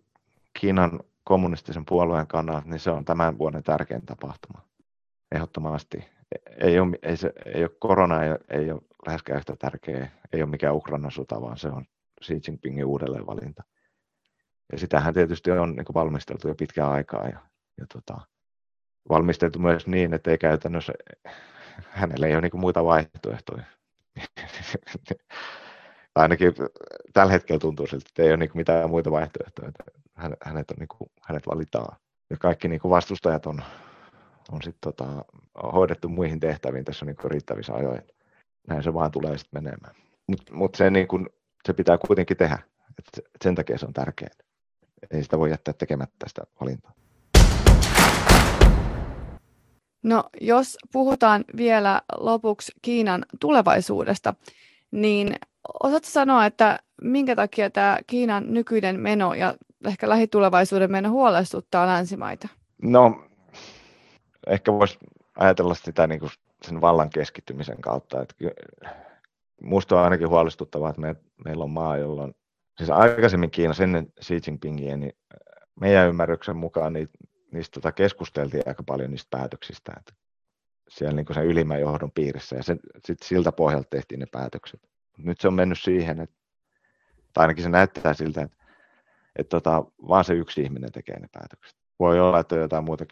Kiinan 0.60 1.00
kommunistisen 1.24 1.84
puolueen 1.84 2.26
kannalta, 2.26 2.68
niin 2.68 2.78
se 2.78 2.90
on 2.90 3.04
tämän 3.04 3.38
vuoden 3.38 3.62
tärkein 3.62 4.06
tapahtuma. 4.06 4.62
Ehdottomasti. 5.32 6.08
Ei 6.58 6.80
ole, 6.80 6.98
ei 7.02 7.16
se, 7.16 7.32
ei 7.54 7.62
ole 7.62 7.70
korona 7.78 8.24
ei, 8.24 8.30
ei 8.50 8.70
ole 8.70 8.80
läheskään 9.06 9.38
yhtä 9.38 9.56
tärkeä, 9.56 10.10
ei 10.32 10.42
ole 10.42 10.50
mikään 10.50 10.74
Ukrainan 10.74 11.10
sota, 11.10 11.40
vaan 11.40 11.56
se 11.58 11.68
on 11.68 11.84
Xi 12.24 12.40
Jinpingin 12.46 12.84
uudelleenvalinta. 12.84 13.62
Ja 14.72 14.78
sitähän 14.78 15.14
tietysti 15.14 15.50
on 15.50 15.76
niin 15.76 15.94
valmisteltu 15.94 16.48
jo 16.48 16.54
pitkään 16.54 16.90
aikaa 16.90 17.28
ja, 17.28 17.40
ja 17.78 17.86
tota, 17.94 18.20
valmisteltu 19.08 19.58
myös 19.58 19.86
niin, 19.86 20.14
että 20.14 20.30
ei 20.30 20.38
käytännössä, 20.38 20.92
hänellä 21.90 22.26
ei 22.26 22.34
ole 22.34 22.40
niin 22.40 22.60
muita 22.60 22.84
vaihtoehtoja. 22.84 23.64
Ainakin 26.14 26.54
tällä 27.12 27.32
hetkellä 27.32 27.58
tuntuu 27.58 27.86
siltä, 27.86 28.04
että 28.08 28.22
ei 28.22 28.28
ole 28.28 28.36
niin 28.36 28.50
mitään 28.54 28.90
muita 28.90 29.10
vaihtoehtoja. 29.10 29.72
Hänet, 30.42 30.70
on, 30.70 30.76
niin 30.78 30.88
kuin, 30.88 31.10
hänet 31.22 31.46
valitaan. 31.46 31.96
Ja 32.30 32.36
kaikki 32.36 32.68
niin 32.68 32.80
vastustajat 32.84 33.46
on, 33.46 33.62
on 34.52 34.62
sit, 34.62 34.76
tota, 34.80 35.24
hoidettu 35.72 36.08
muihin 36.08 36.40
tehtäviin 36.40 36.84
tässä 36.84 37.06
niin 37.06 37.16
riittävissä 37.24 37.74
ajoin. 37.74 38.02
Näin 38.68 38.82
se 38.82 38.94
vaan 38.94 39.10
tulee 39.10 39.38
sitten 39.38 39.64
menemään. 39.64 39.94
Mutta 40.26 40.54
mut 40.54 40.74
se 40.74 40.90
niin 40.90 41.08
kuin, 41.08 41.28
se 41.66 41.72
pitää 41.72 41.98
kuitenkin 41.98 42.36
tehdä. 42.36 42.58
Et 42.98 43.24
sen 43.42 43.54
takia 43.54 43.78
se 43.78 43.86
on 43.86 43.92
tärkeää. 43.92 44.30
Ei 45.10 45.22
sitä 45.22 45.38
voi 45.38 45.50
jättää 45.50 45.74
tekemättä 45.74 46.28
sitä 46.28 46.42
valintaa. 46.60 46.92
No, 50.02 50.24
jos 50.40 50.78
puhutaan 50.92 51.44
vielä 51.56 52.02
lopuksi 52.18 52.72
Kiinan 52.82 53.24
tulevaisuudesta, 53.40 54.34
niin 54.90 55.34
osaatko 55.82 56.08
sanoa, 56.10 56.46
että 56.46 56.78
minkä 57.02 57.36
takia 57.36 57.70
tämä 57.70 57.98
Kiinan 58.06 58.54
nykyinen 58.54 59.00
meno 59.00 59.34
ja 59.34 59.54
ehkä 59.86 60.08
lähitulevaisuuden 60.08 60.90
meno 60.90 61.10
huolestuttaa 61.10 61.86
länsimaita? 61.86 62.48
No, 62.82 63.24
ehkä 64.46 64.72
voisi 64.72 64.98
ajatella 65.38 65.74
sitä 65.74 66.06
niin 66.06 66.20
kuin 66.20 66.30
sen 66.62 66.80
vallan 66.80 67.10
keskittymisen 67.10 67.80
kautta. 67.80 68.22
Että 68.22 68.34
Minusta 69.60 69.96
on 69.96 70.04
ainakin 70.04 70.28
huolestuttavaa, 70.28 70.90
että 70.90 71.00
me, 71.00 71.16
meillä 71.44 71.64
on 71.64 71.70
maa, 71.70 71.98
jolla 71.98 72.22
on, 72.22 72.34
siis 72.78 72.90
aikaisemmin 72.90 73.50
Kiinassa 73.50 73.84
ennen 73.84 74.12
Xi 74.24 74.40
Jinpingiä, 74.46 74.96
niin 74.96 75.12
meidän 75.80 76.08
ymmärryksen 76.08 76.56
mukaan 76.56 76.92
niitä, 76.92 77.12
niistä 77.52 77.74
tota 77.74 77.92
keskusteltiin 77.92 78.62
aika 78.66 78.82
paljon 78.82 79.10
niistä 79.10 79.38
päätöksistä, 79.38 79.92
että 79.98 80.12
siellä 80.88 81.16
niin 81.16 81.34
sen 81.34 81.46
ylimmän 81.46 81.80
johdon 81.80 82.10
piirissä, 82.10 82.56
ja 82.56 82.62
sitten 82.62 83.16
siltä 83.22 83.52
pohjalta 83.52 83.88
tehtiin 83.90 84.20
ne 84.20 84.26
päätökset. 84.26 84.89
Nyt 85.24 85.40
se 85.40 85.48
on 85.48 85.54
mennyt 85.54 85.78
siihen, 85.80 86.20
että, 86.20 86.36
tai 87.32 87.42
ainakin 87.42 87.64
se 87.64 87.70
näyttää 87.70 88.14
siltä, 88.14 88.42
että, 88.42 88.56
että 89.36 89.50
tota, 89.50 89.84
vaan 90.08 90.24
se 90.24 90.34
yksi 90.34 90.62
ihminen 90.62 90.92
tekee 90.92 91.20
ne 91.20 91.28
päätökset. 91.32 91.76
Voi 91.98 92.20
olla, 92.20 92.40
että 92.40 92.56
jotain 92.56 92.84
muuta 92.84 93.04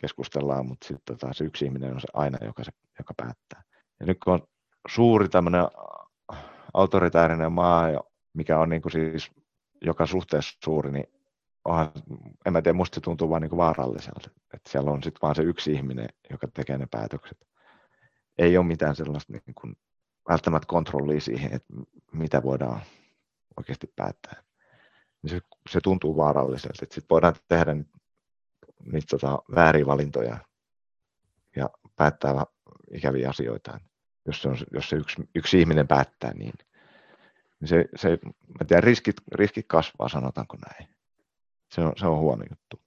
keskustellaan, 0.00 0.66
mutta 0.66 0.86
sitten 0.86 1.16
tota, 1.16 1.32
se 1.32 1.44
yksi 1.44 1.64
ihminen 1.64 1.94
on 1.94 2.00
se 2.00 2.08
aina, 2.12 2.38
joka, 2.46 2.64
se, 2.64 2.70
joka 2.98 3.14
päättää. 3.16 3.62
Ja 4.00 4.06
nyt 4.06 4.18
kun 4.24 4.32
on 4.32 4.42
suuri 4.88 5.28
tämmöinen 5.28 5.62
autoritäärinen 6.74 7.52
maa, 7.52 7.88
mikä 8.32 8.58
on 8.58 8.68
niin 8.68 8.82
kuin 8.82 8.92
siis 8.92 9.30
joka 9.82 10.06
suhteessa 10.06 10.58
suuri, 10.64 10.92
niin 10.92 11.06
onhan, 11.64 11.90
en 12.46 12.52
mä 12.52 12.62
tiedä, 12.62 12.76
musta 12.76 12.94
se 12.94 13.00
tuntuu 13.00 13.30
vaan 13.30 13.42
niin 13.42 13.50
kuin 13.50 13.58
vaaralliselta, 13.58 14.30
että 14.54 14.70
siellä 14.70 14.90
on 14.90 15.02
sitten 15.02 15.20
vaan 15.22 15.34
se 15.34 15.42
yksi 15.42 15.72
ihminen, 15.72 16.08
joka 16.30 16.48
tekee 16.54 16.78
ne 16.78 16.86
päätökset. 16.90 17.38
Ei 18.38 18.56
ole 18.58 18.66
mitään 18.66 18.96
sellaista 18.96 19.32
niin 19.32 19.54
kuin 19.54 19.76
välttämättä 20.28 20.66
kontrollia 20.66 21.20
siihen, 21.20 21.52
että 21.52 21.74
mitä 22.12 22.42
voidaan 22.42 22.80
oikeasti 23.56 23.92
päättää. 23.96 24.42
Niin 25.22 25.30
se, 25.30 25.40
se 25.70 25.80
tuntuu 25.80 26.16
vaaralliselta, 26.16 26.78
että 26.82 26.94
sitten 26.94 27.10
voidaan 27.10 27.34
tehdä 27.48 27.76
niitä, 28.92 29.06
tota, 29.10 29.42
vääriä 29.54 29.86
valintoja 29.86 30.38
ja 31.56 31.70
päättää 31.96 32.46
ikäviä 32.90 33.30
asioita 33.30 33.80
jos 34.28 34.42
se, 34.42 34.48
on, 34.48 34.56
jos 34.72 34.88
se 34.88 34.96
yksi, 34.96 35.28
yksi 35.34 35.60
ihminen 35.60 35.88
päättää 35.88 36.32
niin. 36.34 36.54
niin 37.60 37.68
se, 37.68 37.84
se, 37.96 38.18
mä 38.60 38.64
tiedän, 38.66 38.84
riskit, 38.84 39.16
riskit 39.32 39.66
kasvaa, 39.68 40.08
sanotaanko 40.08 40.56
näin. 40.56 40.88
Se 41.72 41.80
on, 41.80 41.92
se 41.96 42.06
on 42.06 42.18
huono 42.18 42.44
juttu. 42.50 42.80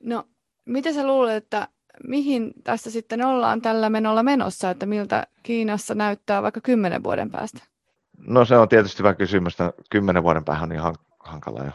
No, 0.00 0.28
miten 0.64 0.94
sä 0.94 1.06
luulet, 1.06 1.44
että 1.44 1.68
mihin 2.04 2.52
tässä 2.64 2.90
sitten 2.90 3.24
ollaan 3.24 3.62
tällä 3.62 3.90
menolla 3.90 4.22
menossa, 4.22 4.70
että 4.70 4.86
miltä 4.86 5.26
Kiinassa 5.42 5.94
näyttää 5.94 6.42
vaikka 6.42 6.60
kymmenen 6.60 7.04
vuoden 7.04 7.30
päästä? 7.30 7.64
No 8.26 8.44
se 8.44 8.56
on 8.56 8.68
tietysti 8.68 8.98
hyvä 8.98 9.14
kysymys, 9.14 9.52
että 9.52 9.72
kymmenen 9.90 10.22
vuoden 10.22 10.44
päähän 10.44 10.70
on 10.70 10.76
ihan 10.76 10.94
hankala 11.20 11.64
jo. 11.64 11.70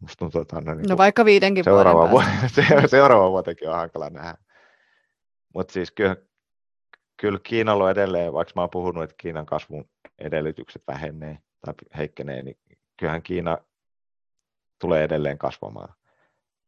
Musta 0.00 0.18
tuntuu, 0.18 0.40
että 0.40 0.60
niin 0.60 0.88
no 0.88 0.96
vaikka 0.96 1.24
viidenkin 1.24 1.64
seuraava 1.64 2.10
vuoden 2.10 2.30
päästä. 2.40 2.62
seuraava 2.86 3.30
vuotenkin 3.30 3.68
on 3.68 3.76
hankala 3.76 4.10
nähdä. 4.10 4.34
Mutta 5.54 5.72
siis 5.72 5.90
kyllä, 5.90 6.16
kyllä 7.16 7.38
Kiinalla 7.42 7.84
on 7.84 7.90
edelleen, 7.90 8.32
vaikka 8.32 8.52
mä 8.56 8.62
oon 8.62 8.70
puhunut, 8.70 9.04
että 9.04 9.16
Kiinan 9.18 9.46
kasvun 9.46 9.88
edellytykset 10.18 10.82
vähenee 10.88 11.38
tai 11.64 11.74
heikkenee, 11.96 12.42
niin 12.42 12.58
kyllähän 12.96 13.22
Kiina 13.22 13.58
tulee 14.78 15.04
edelleen 15.04 15.38
kasvamaan. 15.38 15.94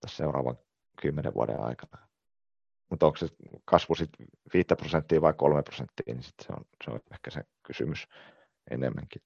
tässä 0.01 0.17
seuraavan 0.17 0.59
kymmenen 1.03 1.35
vuoden 1.35 1.61
aikana. 1.61 1.99
Mutta 2.93 3.07
onko 3.07 3.17
se 3.17 3.27
kasvu 3.65 3.95
sitten 3.95 4.27
5 4.55 4.67
prosenttia 4.77 5.21
vai 5.21 5.33
3 5.33 5.63
prosenttia, 5.63 6.15
niin 6.15 6.23
sit 6.23 6.35
se, 6.43 6.53
on, 6.53 6.65
se 6.85 6.91
on 6.91 7.01
ehkä 7.13 7.31
se 7.31 7.43
kysymys 7.63 8.09
enemmänkin. 8.71 9.23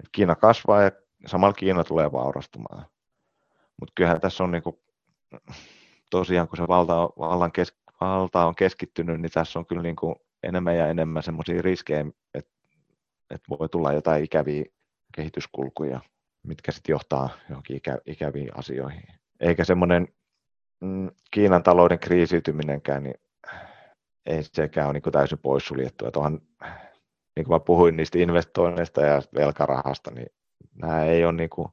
Et 0.00 0.08
Kiina 0.12 0.34
kasvaa 0.34 0.82
ja 0.82 0.90
samalla 1.26 1.52
Kiina 1.52 1.84
tulee 1.84 2.12
vaurastumaan. 2.12 2.86
Mutta 3.80 3.92
kyllähän 3.94 4.20
tässä 4.20 4.44
on 4.44 4.50
niinku, 4.50 4.82
tosiaan, 6.10 6.48
kun 6.48 6.56
se 6.56 6.68
valta, 6.68 6.94
vallan 7.18 7.52
kes, 7.52 7.74
valta 8.00 8.46
on 8.46 8.54
keskittynyt, 8.54 9.20
niin 9.20 9.32
tässä 9.32 9.58
on 9.58 9.66
kyllä 9.66 9.82
niinku 9.82 10.16
enemmän 10.42 10.76
ja 10.76 10.88
enemmän 10.88 11.22
semmoisia 11.22 11.62
riskejä, 11.62 12.06
että 12.34 12.52
et 13.30 13.42
voi 13.48 13.68
tulla 13.68 13.92
jotain 13.92 14.24
ikäviä 14.24 14.64
kehityskulkuja, 15.14 16.00
mitkä 16.42 16.72
sitten 16.72 16.92
johtaa 16.92 17.28
johonkin 17.48 17.76
ikä, 17.76 17.98
ikäviin 18.06 18.58
asioihin. 18.58 19.02
Eikä 19.40 19.64
semmoinen 19.64 20.02
mm, 20.02 20.12
Kiinan 21.30 21.62
talouden 21.62 21.98
kriisiytyminenkään, 21.98 23.02
niin 23.02 23.14
ei 24.26 24.42
sekään 24.42 24.86
ole 24.86 24.92
niin 24.92 25.12
täysin 25.12 25.38
poissuljettu. 25.38 26.06
Että 26.06 26.18
onhan, 26.18 26.40
niin 27.36 27.46
kuin 27.46 27.50
mä 27.50 27.60
puhuin 27.60 27.96
niistä 27.96 28.18
investoinneista 28.18 29.00
ja 29.00 29.22
velkarahasta, 29.34 30.10
niin 30.10 30.26
nämä 30.74 31.04
ei 31.04 31.24
ole 31.24 31.32
niin 31.32 31.50
kuin, 31.50 31.68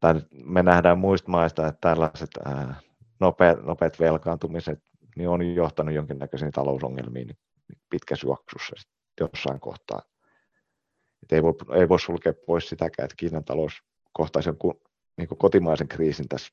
tai 0.00 0.14
me 0.44 0.62
nähdään 0.62 0.98
muista 0.98 1.30
maista, 1.30 1.66
että 1.66 1.78
tällaiset 1.80 2.30
ää, 2.44 2.74
nopeat, 3.20 3.62
nopeat 3.62 4.00
velkaantumiset 4.00 4.82
niin 5.16 5.28
on 5.28 5.54
johtanut 5.54 5.94
jonkinnäköisiin 5.94 6.52
talousongelmiin 6.52 7.38
pitkässä 7.90 8.26
juoksussa 8.26 8.76
jossain 9.20 9.60
kohtaa. 9.60 10.02
Et 11.22 11.32
ei, 11.32 11.42
voi, 11.42 11.54
ei 11.74 11.88
voi 11.88 12.00
sulkea 12.00 12.32
pois 12.46 12.68
sitäkään, 12.68 13.04
että 13.04 13.14
Kiinan 13.16 13.44
talous 13.44 13.82
kohtaisi 14.12 14.48
jonkun 14.48 14.80
niin 15.16 15.28
kuin 15.28 15.38
kotimaisen 15.38 15.88
kriisin 15.88 16.28
tässä 16.28 16.52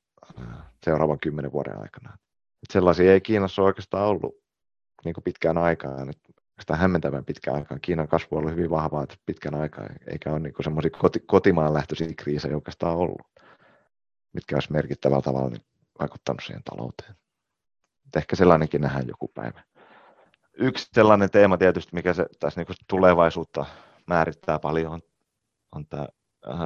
seuraavan 0.86 1.19
kymmenen 1.19 1.52
vuoden 1.52 1.82
aikana. 1.82 2.17
Et 2.63 2.71
sellaisia 2.73 3.13
ei 3.13 3.21
Kiinassa 3.21 3.62
ole 3.62 3.67
oikeastaan 3.67 4.08
ollut 4.08 4.43
niin 5.06 5.13
kuin 5.13 5.23
pitkään 5.23 5.58
aikaan. 5.58 6.10
Et 6.10 6.19
sitä 6.60 6.76
hämmentävän 6.76 7.26
pitkään 7.26 7.58
aikaan. 7.58 7.82
Kiinan 7.82 8.08
kasvu 8.08 8.36
on 8.36 8.39
ollut 8.39 8.56
hyvin 8.56 8.69
vahvaa 8.69 9.06
pitkän 9.26 9.56
aikaa, 9.56 9.86
eikä 10.08 10.32
ole 10.32 10.39
niin 10.39 10.54
semmoisia 10.63 10.91
koti, 10.91 11.19
kotimaan 11.19 11.73
lähtöisiä 11.73 12.08
kriisejä 12.17 12.56
oikeastaan 12.56 12.97
ollut, 12.97 13.28
mitkä 14.34 14.56
olisi 14.56 14.71
merkittävällä 14.71 15.21
tavalla 15.21 15.49
niin 15.49 15.65
vaikuttanut 15.99 16.41
siihen 16.45 16.63
talouteen. 16.63 17.15
Et 18.08 18.15
ehkä 18.15 18.36
sellainenkin 18.36 18.82
nähdään 18.82 19.08
joku 19.08 19.28
päivä. 19.28 19.63
Yksi 20.54 20.89
sellainen 20.93 21.30
teema 21.30 21.58
tietysti, 21.58 21.95
mikä 21.95 22.13
se 22.13 22.26
tässä 22.39 22.62
niin 22.62 22.78
tulevaisuutta 22.88 23.65
määrittää 24.08 24.60
paljon, 24.60 24.93
on, 24.93 25.02
on 25.71 25.88
tämä 25.88 26.08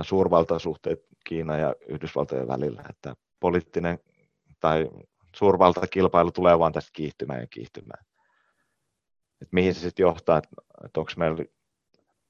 suurvaltasuhteet 0.04 1.07
Kiina 1.28 1.58
ja 1.58 1.76
Yhdysvaltojen 1.88 2.48
välillä, 2.48 2.84
että 2.90 3.16
poliittinen 3.40 4.00
tai 4.60 4.90
suurvaltakilpailu 5.36 6.32
tulee 6.32 6.60
vaan 6.60 6.74
tästä 6.74 6.90
kiihtymään 6.94 7.40
ja 7.40 7.48
kiihtymään. 7.48 8.06
Et 9.42 9.48
mihin 9.52 9.74
se 9.74 9.80
sitten 9.80 10.04
johtaa, 10.04 10.38
että 10.38 10.50
et 10.86 10.98
onko 10.98 11.12
meillä, 11.18 11.46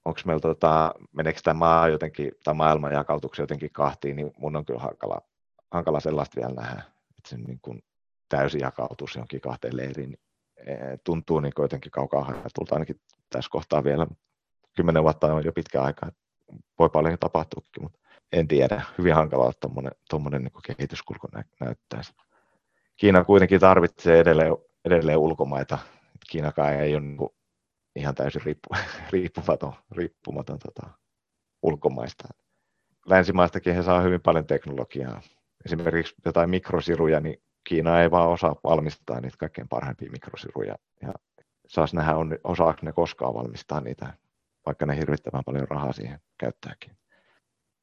onks 0.05 0.25
meillä 0.25 0.39
tota, 0.39 0.93
meneekö 1.11 1.39
tämä 1.43 1.59
maa 1.59 1.87
jotenkin, 1.87 2.31
tai 2.43 2.53
maailman 2.53 2.93
jakautuksen 2.93 3.43
jotenkin 3.43 3.71
kahtiin, 3.71 4.15
niin 4.15 4.31
mun 4.37 4.55
on 4.55 4.65
kyllä 4.65 4.79
hankala, 4.79 5.21
hankala 5.71 5.99
sellaista 5.99 6.41
vielä 6.41 6.53
nähdä, 6.53 6.83
että 7.17 7.29
se 7.29 7.37
niin 7.37 7.59
kuin 7.61 7.83
täysin 8.29 8.61
jakautus 8.61 9.15
johonkin 9.15 9.41
kahteen 9.41 9.77
leiriin 9.77 10.09
niin, 10.09 10.19
e, 10.57 10.97
tuntuu 11.03 11.39
niin 11.39 11.53
jotenkin 11.59 11.91
kaukaa 11.91 12.23
hajatulta, 12.23 12.75
ainakin 12.75 13.01
tässä 13.29 13.49
kohtaa 13.51 13.83
vielä 13.83 14.07
kymmenen 14.75 15.03
vuotta 15.03 15.33
on 15.33 15.45
jo 15.45 15.53
pitkä 15.53 15.81
aika, 15.81 16.11
voi 16.79 16.89
paljon 16.89 17.17
tapahtuukin, 17.19 17.83
mutta 17.83 17.99
en 18.31 18.47
tiedä, 18.47 18.81
hyvin 18.97 19.13
hankalaa 19.13 19.51
tuommoinen 20.09 20.43
niin 20.43 20.75
kehityskulku 20.77 21.27
nä, 21.33 21.43
näyttäisi. 21.59 22.13
Kiina 22.97 23.23
kuitenkin 23.23 23.59
tarvitsee 23.59 24.19
edelleen, 24.19 24.55
edelleen 24.85 25.17
ulkomaita. 25.17 25.77
Kiinakaan 26.29 26.73
ei 26.73 26.95
ole 26.95 27.03
niin 27.03 27.29
ihan 27.95 28.15
täysin 28.15 28.41
riippu, 28.45 28.69
riippumaton, 29.11 29.73
riippumaton 29.91 30.59
tota, 30.59 30.89
ulkomaista. 31.63 32.27
Länsimaistakin 33.05 33.75
he 33.75 33.83
saa 33.83 34.01
hyvin 34.01 34.21
paljon 34.21 34.45
teknologiaa. 34.45 35.21
Esimerkiksi 35.65 36.15
jotain 36.25 36.49
mikrosiruja, 36.49 37.19
niin 37.19 37.41
Kiina 37.63 38.01
ei 38.01 38.11
vaan 38.11 38.29
osaa 38.29 38.55
valmistaa 38.63 39.21
niitä 39.21 39.37
kaikkein 39.37 39.67
parhaimpia 39.67 40.11
mikrosiruja. 40.11 40.75
Ja 41.01 41.13
saas 41.67 41.93
nähdä, 41.93 42.15
on, 42.15 42.37
osaako 42.43 42.79
ne 42.81 42.91
koskaan 42.91 43.33
valmistaa 43.33 43.81
niitä, 43.81 44.13
vaikka 44.65 44.85
ne 44.85 44.97
hirvittävän 44.97 45.43
paljon 45.45 45.67
rahaa 45.67 45.93
siihen 45.93 46.19
käyttääkin. 46.37 46.97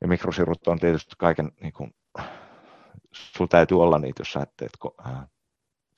Ja 0.04 0.08
mikrosirut 0.08 0.68
on 0.68 0.78
tietysti 0.78 1.14
kaiken, 1.18 1.52
niin 1.60 1.72
kuin, 1.72 1.94
sulla 3.12 3.48
täytyy 3.48 3.82
olla 3.82 3.98
niitä, 3.98 4.20
jos 4.20 4.32
sä 4.32 4.46
teet, 4.56 4.70
äh, 5.06 5.14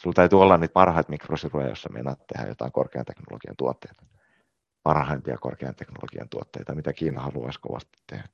sulla 0.03 0.15
täytyy 0.15 0.41
olla 0.41 0.57
niitä 0.57 0.73
parhaita 0.73 1.11
mikrosiruja, 1.11 1.69
jos 1.69 1.83
sä 1.83 1.89
meinaat 1.89 2.19
tehdä 2.27 2.49
jotain 2.49 2.73
korkean 2.73 3.05
teknologian 3.05 3.57
tuotteita. 3.59 4.03
Parhaimpia 4.83 5.39
korkean 5.39 5.75
teknologian 5.75 6.29
tuotteita, 6.29 6.75
mitä 6.75 6.93
Kiina 6.93 7.21
haluaisi 7.21 7.61
kovasti 7.61 7.99
tehdä. 8.07 8.29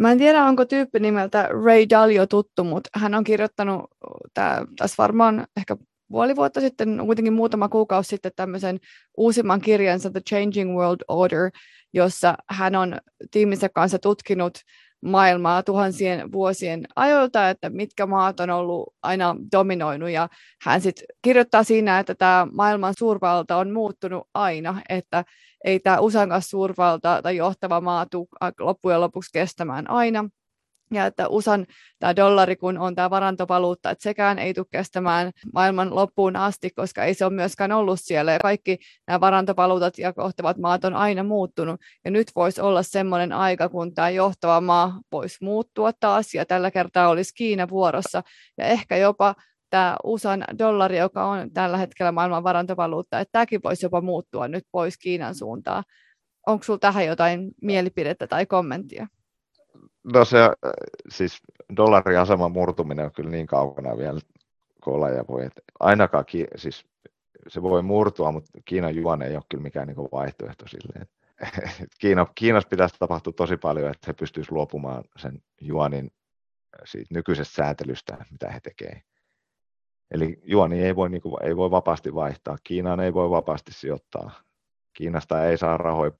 Mä 0.00 0.12
en 0.12 0.18
tiedä, 0.18 0.44
onko 0.44 0.64
tyyppi 0.64 1.00
nimeltä 1.00 1.48
Ray 1.64 1.86
Dalio 1.90 2.26
tuttu, 2.26 2.64
mutta 2.64 2.90
hän 2.94 3.14
on 3.14 3.24
kirjoittanut 3.24 3.90
tää, 4.34 4.64
tässä 4.78 5.02
varmaan 5.02 5.46
ehkä 5.56 5.76
puoli 6.08 6.36
vuotta 6.36 6.60
sitten, 6.60 7.02
kuitenkin 7.06 7.32
muutama 7.32 7.68
kuukausi 7.68 8.08
sitten 8.08 8.32
tämmöisen 8.36 8.78
uusimman 9.16 9.60
kirjansa 9.60 10.10
The 10.10 10.20
Changing 10.20 10.76
World 10.76 11.00
Order, 11.08 11.50
jossa 11.94 12.34
hän 12.50 12.74
on 12.74 12.98
tiiminsä 13.30 13.68
kanssa 13.68 13.98
tutkinut 13.98 14.58
maailmaa 15.04 15.62
tuhansien 15.62 16.32
vuosien 16.32 16.84
ajoilta, 16.96 17.50
että 17.50 17.70
mitkä 17.70 18.06
maat 18.06 18.40
on 18.40 18.50
ollut 18.50 18.94
aina 19.02 19.36
dominoinut. 19.52 20.10
Ja 20.10 20.28
hän 20.62 20.80
sitten 20.80 21.04
kirjoittaa 21.22 21.64
siinä, 21.64 21.98
että 21.98 22.14
tämä 22.14 22.46
maailman 22.52 22.94
suurvalta 22.98 23.56
on 23.56 23.72
muuttunut 23.72 24.28
aina, 24.34 24.82
että 24.88 25.24
ei 25.64 25.80
tämä 25.80 26.00
USAn 26.00 26.42
suurvalta 26.42 27.22
tai 27.22 27.36
johtava 27.36 27.80
maa 27.80 28.06
tule 28.06 28.26
loppujen 28.60 29.00
lopuksi 29.00 29.30
kestämään 29.32 29.90
aina, 29.90 30.28
ja 30.94 31.06
että 31.06 31.28
USAn 31.28 31.66
tämä 31.98 32.16
dollari, 32.16 32.56
kun 32.56 32.78
on 32.78 32.94
tämä 32.94 33.10
varantovaluutta, 33.10 33.90
että 33.90 34.02
sekään 34.02 34.38
ei 34.38 34.54
tule 34.54 34.66
kestämään 34.70 35.30
maailman 35.52 35.94
loppuun 35.94 36.36
asti, 36.36 36.70
koska 36.70 37.04
ei 37.04 37.14
se 37.14 37.24
ole 37.24 37.32
myöskään 37.32 37.72
ollut 37.72 38.00
siellä. 38.02 38.32
Ja 38.32 38.38
kaikki 38.38 38.78
nämä 39.06 39.20
varantovaluutat 39.20 39.98
ja 39.98 40.12
kohtavat 40.12 40.58
maat 40.58 40.84
on 40.84 40.94
aina 40.94 41.22
muuttunut. 41.22 41.80
Ja 42.04 42.10
nyt 42.10 42.30
voisi 42.36 42.60
olla 42.60 42.82
semmoinen 42.82 43.32
aika, 43.32 43.68
kun 43.68 43.94
tämä 43.94 44.10
johtava 44.10 44.60
maa 44.60 45.00
voisi 45.12 45.38
muuttua 45.40 45.92
taas, 45.92 46.34
ja 46.34 46.46
tällä 46.46 46.70
kertaa 46.70 47.08
olisi 47.08 47.34
Kiina 47.34 47.68
vuorossa. 47.68 48.22
Ja 48.58 48.64
ehkä 48.64 48.96
jopa 48.96 49.34
tämä 49.70 49.96
USAn 50.04 50.44
dollari, 50.58 50.98
joka 50.98 51.24
on 51.24 51.50
tällä 51.52 51.76
hetkellä 51.76 52.12
maailman 52.12 52.44
varantovaluutta, 52.44 53.20
että 53.20 53.32
tämäkin 53.32 53.60
voisi 53.64 53.86
jopa 53.86 54.00
muuttua 54.00 54.48
nyt 54.48 54.64
pois 54.72 54.98
Kiinan 54.98 55.34
suuntaan. 55.34 55.84
Onko 56.46 56.64
sinulla 56.64 56.78
tähän 56.78 57.06
jotain 57.06 57.50
mielipidettä 57.62 58.26
tai 58.26 58.46
kommenttia? 58.46 59.06
No 60.12 60.24
se, 60.24 60.38
siis 61.08 61.42
dollarin 61.76 62.18
aseman 62.18 62.52
murtuminen 62.52 63.04
on 63.04 63.12
kyllä 63.12 63.30
niin 63.30 63.46
kaukana 63.46 63.96
vielä 63.96 64.20
kola 64.80 65.08
ja 65.08 65.24
voi, 65.28 65.44
että 65.44 65.62
ainakaan, 65.80 66.24
siis 66.56 66.84
se 67.48 67.62
voi 67.62 67.82
murtua, 67.82 68.32
mutta 68.32 68.50
Kiinan 68.64 68.96
juon 68.96 69.22
ei 69.22 69.36
ole 69.36 69.42
kyllä 69.48 69.62
mikään 69.62 69.86
niin 69.86 69.96
vaihtoehto 69.96 70.64
silleen. 70.68 71.06
Kiina, 72.00 72.26
Kiinassa 72.34 72.68
pitäisi 72.68 72.96
tapahtua 72.98 73.32
tosi 73.32 73.56
paljon, 73.56 73.90
että 73.90 74.06
he 74.06 74.12
pystyisivät 74.12 74.52
luopumaan 74.52 75.04
sen 75.16 75.42
juonin 75.60 76.10
siitä 76.84 77.14
nykyisestä 77.14 77.54
säätelystä, 77.54 78.24
mitä 78.30 78.50
he 78.50 78.60
tekevät. 78.60 79.04
Eli 80.10 80.40
juoni 80.42 80.82
ei 80.82 80.96
voi, 80.96 81.10
niin 81.10 81.22
kuin, 81.22 81.46
ei 81.46 81.56
voi 81.56 81.70
vapaasti 81.70 82.14
vaihtaa. 82.14 82.56
Kiinaan 82.64 83.00
ei 83.00 83.14
voi 83.14 83.30
vapaasti 83.30 83.72
sijoittaa. 83.72 84.30
Kiinasta 84.92 85.44
ei 85.44 85.58
saa 85.58 85.76
rahoja 85.76 86.12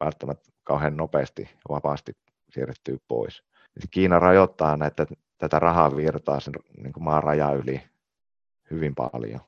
välttämättä 0.00 0.50
kauhean 0.64 0.96
nopeasti 0.96 1.50
vapaasti 1.68 2.12
siirrettyä 2.50 2.96
pois. 3.08 3.42
Kiina 3.90 4.18
rajoittaa 4.18 4.76
näitä, 4.76 5.06
tätä 5.38 5.58
rahaa 5.58 5.96
virtaa 5.96 6.40
sen 6.40 6.54
niin 6.82 6.92
kuin 6.92 7.04
maan 7.04 7.22
raja 7.22 7.52
yli 7.52 7.82
hyvin 8.70 8.94
paljon. 8.94 9.40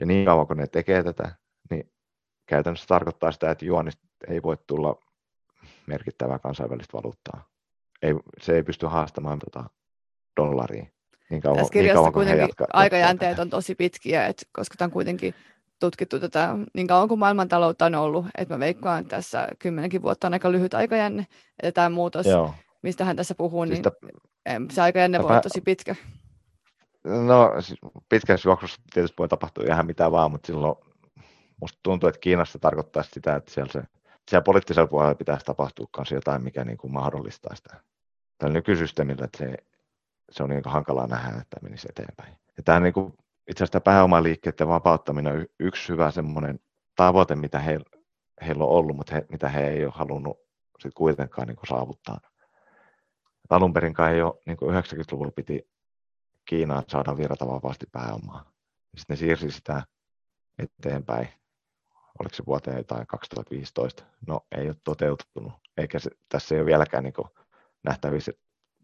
Ja 0.00 0.06
niin 0.06 0.24
kauan 0.24 0.46
kun 0.46 0.56
ne 0.56 0.66
tekee 0.66 1.02
tätä, 1.02 1.34
niin 1.70 1.92
käytännössä 2.46 2.86
tarkoittaa 2.86 3.32
sitä, 3.32 3.50
että 3.50 3.64
juonista 3.64 4.02
ei 4.28 4.42
voi 4.42 4.56
tulla 4.66 5.02
merkittävää 5.86 6.38
kansainvälistä 6.38 6.92
valuuttaa. 6.92 7.48
Ei, 8.02 8.14
se 8.40 8.54
ei 8.54 8.62
pysty 8.62 8.86
haastamaan 8.86 9.38
tota 9.38 9.64
dollaria. 10.36 10.86
Niin 11.30 11.42
kauan, 11.42 11.58
Tässä 11.58 11.72
kirjassa 11.72 11.94
niin 11.94 12.02
kauan, 12.02 12.12
kuitenkin 12.12 12.40
jatkaa, 12.42 12.66
aikajänteet 12.72 13.38
on 13.38 13.50
tosi 13.50 13.74
pitkiä, 13.74 14.26
että 14.26 14.42
koska 14.52 14.74
tämä 14.78 14.86
on 14.86 14.92
kuitenkin 14.92 15.34
tutkittu 15.80 16.20
tätä 16.20 16.56
niin 16.74 16.86
kauan 16.86 17.08
kuin 17.08 17.20
maailmantaloutta 17.20 17.86
on 17.86 17.94
ollut, 17.94 18.26
että 18.38 18.54
mä 18.54 18.58
veikkaan, 18.58 19.00
että 19.00 19.16
tässä 19.16 19.48
kymmenenkin 19.58 20.02
vuotta 20.02 20.26
on 20.26 20.32
aika 20.32 20.52
lyhyt 20.52 20.74
aikajänne, 20.74 21.26
että 21.62 21.72
tämä 21.72 21.88
muutos, 21.88 22.26
Joo. 22.26 22.54
mistä 22.82 23.04
hän 23.04 23.16
tässä 23.16 23.34
puhuu, 23.34 23.66
siis 23.66 23.80
niin 24.48 24.70
se 24.70 24.82
aikajänne 24.82 25.18
voi 25.18 25.30
olla 25.30 25.40
tosi 25.40 25.60
pitkä. 25.60 25.96
No 27.04 27.60
siis 27.60 27.78
pitkässä 28.08 28.48
juoksussa 28.48 28.82
tietysti 28.94 29.14
voi 29.18 29.28
tapahtua 29.28 29.64
ihan 29.64 29.86
mitä 29.86 30.10
vaan, 30.10 30.30
mutta 30.30 30.46
silloin 30.46 30.76
musta 31.60 31.78
tuntuu, 31.82 32.08
että 32.08 32.20
Kiinassa 32.20 32.58
tarkoittaa 32.58 33.02
sitä, 33.02 33.36
että 33.36 33.50
siellä, 33.50 33.72
se, 33.72 33.82
siellä 34.28 34.44
poliittisella 34.44 34.86
puolella 34.86 35.14
pitäisi 35.14 35.46
tapahtua 35.46 35.86
myös 35.96 36.10
jotain, 36.10 36.44
mikä 36.44 36.64
niin 36.64 36.78
kuin 36.78 36.92
mahdollistaa 36.92 37.54
sitä 37.54 37.80
tällä 38.38 38.54
nykysysteemillä, 38.54 39.24
että 39.24 39.38
se, 39.38 39.56
se 40.30 40.42
on 40.42 40.48
niin 40.48 40.62
hankalaa 40.64 41.06
nähdä, 41.06 41.38
että 41.40 41.56
menisi 41.62 41.88
eteenpäin. 41.90 42.38
Ja 42.56 42.62
tämä 42.62 42.80
niin 42.80 42.92
kuin, 42.92 43.14
itse 43.48 43.64
asiassa 43.64 43.80
pääomaliikkeiden 43.80 44.68
vapauttaminen 44.68 45.36
on 45.36 45.46
yksi 45.60 45.88
hyvä 45.88 46.10
semmoinen 46.10 46.60
tavoite, 46.96 47.34
mitä 47.34 47.58
heillä, 47.58 47.84
heillä 48.46 48.64
on 48.64 48.70
ollut, 48.70 48.96
mutta 48.96 49.14
he, 49.14 49.26
mitä 49.28 49.48
he 49.48 49.68
ei 49.68 49.84
ole 49.84 49.92
halunnut 49.96 50.38
sit 50.78 50.94
kuitenkaan 50.94 51.48
niin 51.48 51.56
kuin 51.56 51.68
saavuttaa. 51.68 52.20
Alun 53.50 53.72
perin 53.72 53.94
ei 54.14 54.22
ole, 54.22 54.34
niin 54.46 54.56
kuin 54.56 54.74
90-luvulla 54.74 55.30
piti 55.30 55.68
Kiinaan 56.44 56.84
saada 56.88 57.16
virrata 57.16 57.46
vapaasti 57.46 57.86
pääomaa. 57.92 58.44
Sitten 58.96 59.14
ne 59.14 59.16
siirsi 59.16 59.50
sitä 59.50 59.82
eteenpäin. 60.58 61.28
Oliko 62.20 62.34
se 62.34 62.46
vuoteen 62.46 62.84
tai 62.84 63.04
2015? 63.08 64.04
No 64.26 64.40
ei 64.56 64.66
ole 64.66 64.76
toteutunut, 64.84 65.52
eikä 65.76 65.98
se, 65.98 66.10
tässä 66.28 66.54
ei 66.54 66.60
ole 66.60 66.66
vieläkään 66.66 67.04
niin 67.04 67.14
nähtävissä, 67.82 68.30
että, 68.30 68.42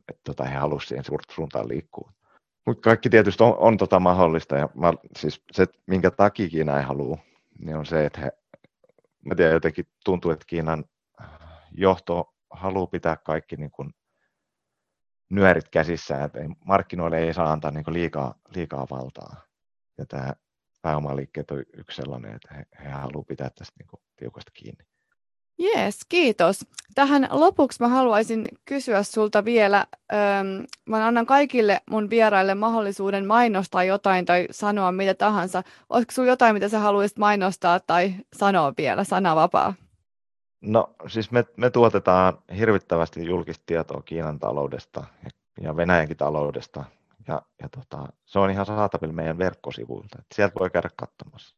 että 0.08 0.20
tota, 0.24 0.44
he 0.44 0.56
halusivat 0.56 0.88
siihen 0.88 1.18
suuntaan 1.34 1.68
liikkua. 1.68 2.12
Mutta 2.66 2.80
kaikki 2.80 3.10
tietysti 3.10 3.42
on, 3.42 3.58
on 3.58 3.76
tota 3.76 4.00
mahdollista, 4.00 4.56
ja 4.56 4.68
mä, 4.74 4.92
siis 5.16 5.42
se, 5.52 5.66
minkä 5.86 6.10
takia 6.10 6.48
Kiina 6.48 6.78
ei 6.78 6.84
halua, 6.84 7.18
niin 7.58 7.76
on 7.76 7.86
se, 7.86 8.06
että 8.06 8.20
he, 8.20 8.32
mä 9.24 9.34
tiedän, 9.34 9.54
jotenkin 9.54 9.86
tuntuu, 10.04 10.30
että 10.30 10.44
Kiinan 10.48 10.84
johto 11.72 12.34
haluaa 12.50 12.86
pitää 12.86 13.16
kaikki 13.16 13.56
niin 13.56 13.70
kuin 13.70 13.94
nyörit 15.30 15.68
käsissä, 15.68 16.24
että 16.24 16.40
ei, 16.40 16.48
markkinoille 16.64 17.18
ei 17.18 17.34
saa 17.34 17.52
antaa 17.52 17.70
niin 17.70 17.84
liikaa, 17.88 18.34
liikaa 18.54 18.86
valtaa. 18.90 19.36
Ja 19.98 20.06
tämä 20.06 20.32
pääomaliikkeet 20.82 21.50
on 21.50 21.64
yksi 21.72 21.96
sellainen, 21.96 22.34
että 22.34 22.54
he, 22.54 22.84
he 22.84 22.88
haluavat 22.90 23.26
pitää 23.26 23.50
tästä 23.50 23.74
niin 23.78 24.02
tiukasti 24.16 24.50
kiinni. 24.54 24.84
Jees, 25.58 26.00
kiitos. 26.08 26.66
Tähän 26.94 27.28
lopuksi 27.30 27.82
mä 27.82 27.88
haluaisin 27.88 28.48
kysyä 28.64 29.02
sulta 29.02 29.44
vielä, 29.44 29.86
mä 30.86 31.06
annan 31.06 31.26
kaikille 31.26 31.80
mun 31.90 32.10
vieraille 32.10 32.54
mahdollisuuden 32.54 33.26
mainostaa 33.26 33.84
jotain 33.84 34.24
tai 34.24 34.46
sanoa 34.50 34.92
mitä 34.92 35.14
tahansa. 35.14 35.62
Olisiko 35.90 36.12
sinulla 36.12 36.32
jotain, 36.32 36.54
mitä 36.54 36.68
sä 36.68 36.78
haluaisit 36.78 37.18
mainostaa 37.18 37.80
tai 37.80 38.14
sanoa 38.36 38.72
vielä, 38.78 39.04
sanavapaa? 39.04 39.74
No 40.60 40.90
siis 41.06 41.30
me, 41.30 41.44
me 41.56 41.70
tuotetaan 41.70 42.38
hirvittävästi 42.58 43.26
julkista 43.26 43.62
tietoa 43.66 44.02
Kiinan 44.02 44.38
taloudesta 44.38 45.04
ja 45.60 45.76
Venäjänkin 45.76 46.16
taloudesta. 46.16 46.84
Ja, 47.28 47.42
ja 47.62 47.68
tota, 47.68 48.08
se 48.24 48.38
on 48.38 48.50
ihan 48.50 48.66
saatavilla 48.66 49.14
meidän 49.14 49.38
verkkosivuilta. 49.38 50.18
Sieltä 50.34 50.60
voi 50.60 50.70
käydä 50.70 50.90
katsomassa. 50.96 51.56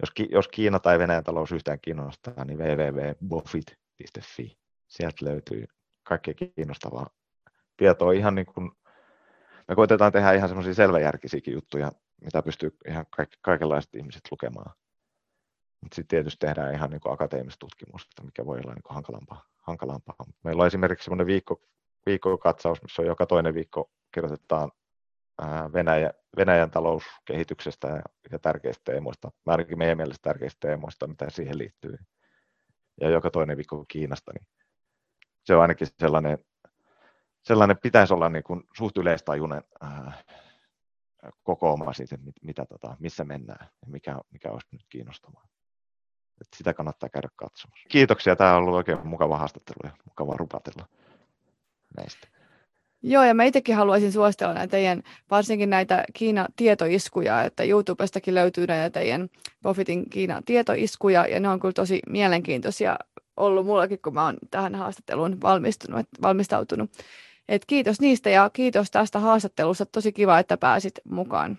Jos, 0.00 0.10
jos 0.30 0.48
Kiina 0.48 0.78
tai 0.78 0.98
Venäjän 0.98 1.24
talous 1.24 1.52
yhtään 1.52 1.78
kiinnostaa, 1.82 2.44
niin 2.44 2.58
www.bofit.fi. 2.58 4.58
Sieltä 4.88 5.24
löytyy 5.24 5.64
kaikkea 6.02 6.34
kiinnostavaa 6.34 7.10
tietoa. 7.76 8.12
Ihan 8.12 8.34
niin 8.34 8.46
kuin, 8.46 8.70
me 9.68 9.74
koitetaan 9.74 10.12
tehdä 10.12 10.32
ihan 10.32 10.48
semmoisia 10.48 10.74
selväjärkisiäkin 10.74 11.54
juttuja, 11.54 11.92
mitä 12.24 12.42
pystyy 12.42 12.76
ihan 12.88 13.06
kaik- 13.10 13.38
kaikenlaiset 13.42 13.94
ihmiset 13.94 14.22
lukemaan. 14.30 14.74
Mutta 15.80 15.94
sitten 15.94 16.16
tietysti 16.16 16.46
tehdään 16.46 16.74
ihan 16.74 16.90
niin 16.90 17.00
kuin 17.00 17.12
akateemista 17.12 17.58
tutkimusta, 17.58 18.22
mikä 18.22 18.46
voi 18.46 18.58
olla 18.58 18.74
niin 18.74 18.82
hankalampaa. 18.88 19.44
hankalampaa. 19.58 20.16
Meillä 20.44 20.60
on 20.60 20.66
esimerkiksi 20.66 21.04
semmoinen 21.04 21.26
viikko, 21.26 21.62
viikkokatsaus, 22.06 22.82
missä 22.82 23.02
on 23.02 23.08
joka 23.08 23.26
toinen 23.26 23.54
viikko 23.54 23.90
kirjoitetaan 24.12 24.70
Venäjä, 25.72 26.10
Venäjän 26.36 26.70
talouskehityksestä 26.70 27.88
ja, 27.88 28.02
ja 28.32 28.38
tärkeistä 28.38 28.82
teemoista, 28.84 29.30
ainakin 29.46 29.78
meidän 29.78 29.96
mielestä 29.96 30.22
tärkeistä 30.22 30.68
teemoista, 30.68 31.06
mitä 31.06 31.30
siihen 31.30 31.58
liittyy. 31.58 31.98
Ja 33.00 33.10
joka 33.10 33.30
toinen 33.30 33.56
viikko 33.56 33.84
Kiinasta, 33.88 34.32
niin 34.32 34.46
se 35.44 35.54
on 35.54 35.62
ainakin 35.62 35.88
sellainen, 35.98 36.38
sellainen 37.42 37.78
pitäisi 37.78 38.14
olla 38.14 38.28
niin 38.28 38.44
kuin 38.44 38.62
suht 38.76 38.96
yleistajuinen 38.96 39.62
äh, 39.84 40.24
kokooma 41.42 41.92
siitä, 41.92 42.16
mitä, 42.16 42.40
mitä 42.42 42.64
tota, 42.64 42.96
missä 42.98 43.24
mennään 43.24 43.66
ja 43.82 43.88
mikä, 43.90 44.18
mikä 44.30 44.50
olisi 44.50 44.68
nyt 44.72 44.86
kiinnostavaa. 44.88 45.48
Että 46.40 46.56
sitä 46.56 46.74
kannattaa 46.74 47.08
käydä 47.08 47.28
katsomassa. 47.36 47.88
Kiitoksia, 47.88 48.36
tämä 48.36 48.50
on 48.50 48.56
ollut 48.56 48.74
oikein 48.74 49.06
mukava 49.06 49.38
haastattelu 49.38 49.78
ja 49.84 49.90
mukava 50.04 50.36
rupatella 50.36 50.88
näistä. 51.96 52.39
Joo, 53.02 53.24
ja 53.24 53.34
mä 53.34 53.44
itsekin 53.44 53.76
haluaisin 53.76 54.12
suositella 54.12 54.54
näitä 54.54 54.70
teidän, 54.70 55.02
varsinkin 55.30 55.70
näitä 55.70 56.04
Kiina-tietoiskuja, 56.12 57.42
että 57.42 57.64
YouTubestakin 57.64 58.34
löytyy 58.34 58.66
näitä 58.66 59.00
teidän 59.00 59.28
Profitin 59.62 60.10
Kiina-tietoiskuja, 60.10 61.26
ja 61.26 61.40
ne 61.40 61.48
on 61.48 61.60
kyllä 61.60 61.72
tosi 61.72 62.00
mielenkiintoisia 62.08 62.96
ollut 63.36 63.66
mullakin, 63.66 63.98
kun 64.04 64.14
mä 64.14 64.24
oon 64.24 64.36
tähän 64.50 64.74
haastatteluun 64.74 65.40
valmistunut, 65.42 66.06
valmistautunut. 66.22 66.90
Et 67.48 67.64
kiitos 67.66 68.00
niistä 68.00 68.30
ja 68.30 68.50
kiitos 68.52 68.90
tästä 68.90 69.18
haastattelusta. 69.18 69.86
Tosi 69.86 70.12
kiva, 70.12 70.38
että 70.38 70.56
pääsit 70.56 70.94
mukaan. 71.04 71.58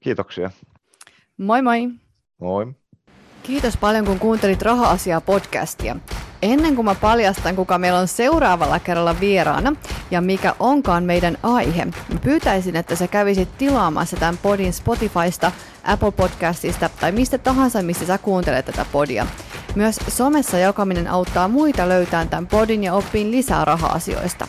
Kiitoksia. 0.00 0.50
Moi 1.36 1.62
moi. 1.62 1.88
Moi. 2.38 2.66
Kiitos 3.42 3.76
paljon, 3.76 4.04
kun 4.04 4.18
kuuntelit 4.18 4.62
Raha-asiaa 4.62 5.20
podcastia. 5.20 5.96
Ennen 6.42 6.76
kuin 6.76 6.84
mä 6.84 6.94
paljastan, 6.94 7.56
kuka 7.56 7.78
meillä 7.78 7.98
on 7.98 8.08
seuraavalla 8.08 8.78
kerralla 8.78 9.20
vieraana 9.20 9.76
ja 10.10 10.20
mikä 10.20 10.54
onkaan 10.60 11.04
meidän 11.04 11.38
aihe, 11.42 11.84
mä 11.84 12.18
pyytäisin, 12.22 12.76
että 12.76 12.96
sä 12.96 13.08
kävisit 13.08 13.58
tilaamassa 13.58 14.16
tämän 14.16 14.38
podin 14.42 14.72
Spotifysta, 14.72 15.52
Apple 15.84 16.10
Podcastista 16.10 16.90
tai 17.00 17.12
mistä 17.12 17.38
tahansa, 17.38 17.82
missä 17.82 18.06
sä 18.06 18.18
kuuntelet 18.18 18.66
tätä 18.66 18.86
podia. 18.92 19.26
Myös 19.74 19.96
somessa 20.08 20.58
jakaminen 20.58 21.08
auttaa 21.08 21.48
muita 21.48 21.88
löytämään 21.88 22.28
tämän 22.28 22.46
podin 22.46 22.84
ja 22.84 22.94
oppiin 22.94 23.30
lisää 23.30 23.64
raha-asioista. 23.64 24.46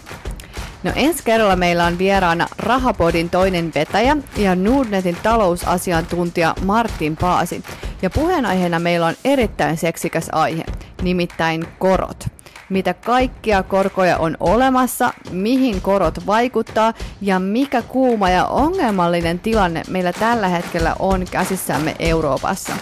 No 0.83 0.91
ensi 0.95 1.23
kerralla 1.23 1.55
meillä 1.55 1.85
on 1.85 1.97
vieraana 1.97 2.47
Rahapodin 2.57 3.29
toinen 3.29 3.71
vetäjä 3.75 4.17
ja 4.37 4.55
Nordnetin 4.55 5.17
talousasiantuntija 5.23 6.55
Martin 6.65 7.17
Paasi. 7.17 7.63
Ja 8.01 8.09
puheenaiheena 8.09 8.79
meillä 8.79 9.07
on 9.07 9.15
erittäin 9.25 9.77
seksikäs 9.77 10.29
aihe, 10.31 10.63
nimittäin 11.01 11.67
korot. 11.79 12.27
Mitä 12.69 12.93
kaikkia 12.93 13.63
korkoja 13.63 14.17
on 14.17 14.37
olemassa, 14.39 15.13
mihin 15.31 15.81
korot 15.81 16.27
vaikuttaa 16.27 16.93
ja 17.21 17.39
mikä 17.39 17.81
kuuma 17.81 18.29
ja 18.29 18.45
ongelmallinen 18.45 19.39
tilanne 19.39 19.83
meillä 19.89 20.13
tällä 20.13 20.47
hetkellä 20.47 20.95
on 20.99 21.25
käsissämme 21.31 21.95
Euroopassa. 21.99 22.73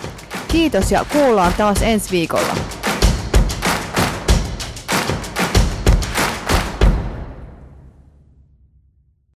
Kiitos 0.47 0.91
ja 0.91 1.05
kuullaan 1.13 1.53
taas 1.53 1.81
ensi 1.81 2.11
viikolla. 2.11 2.55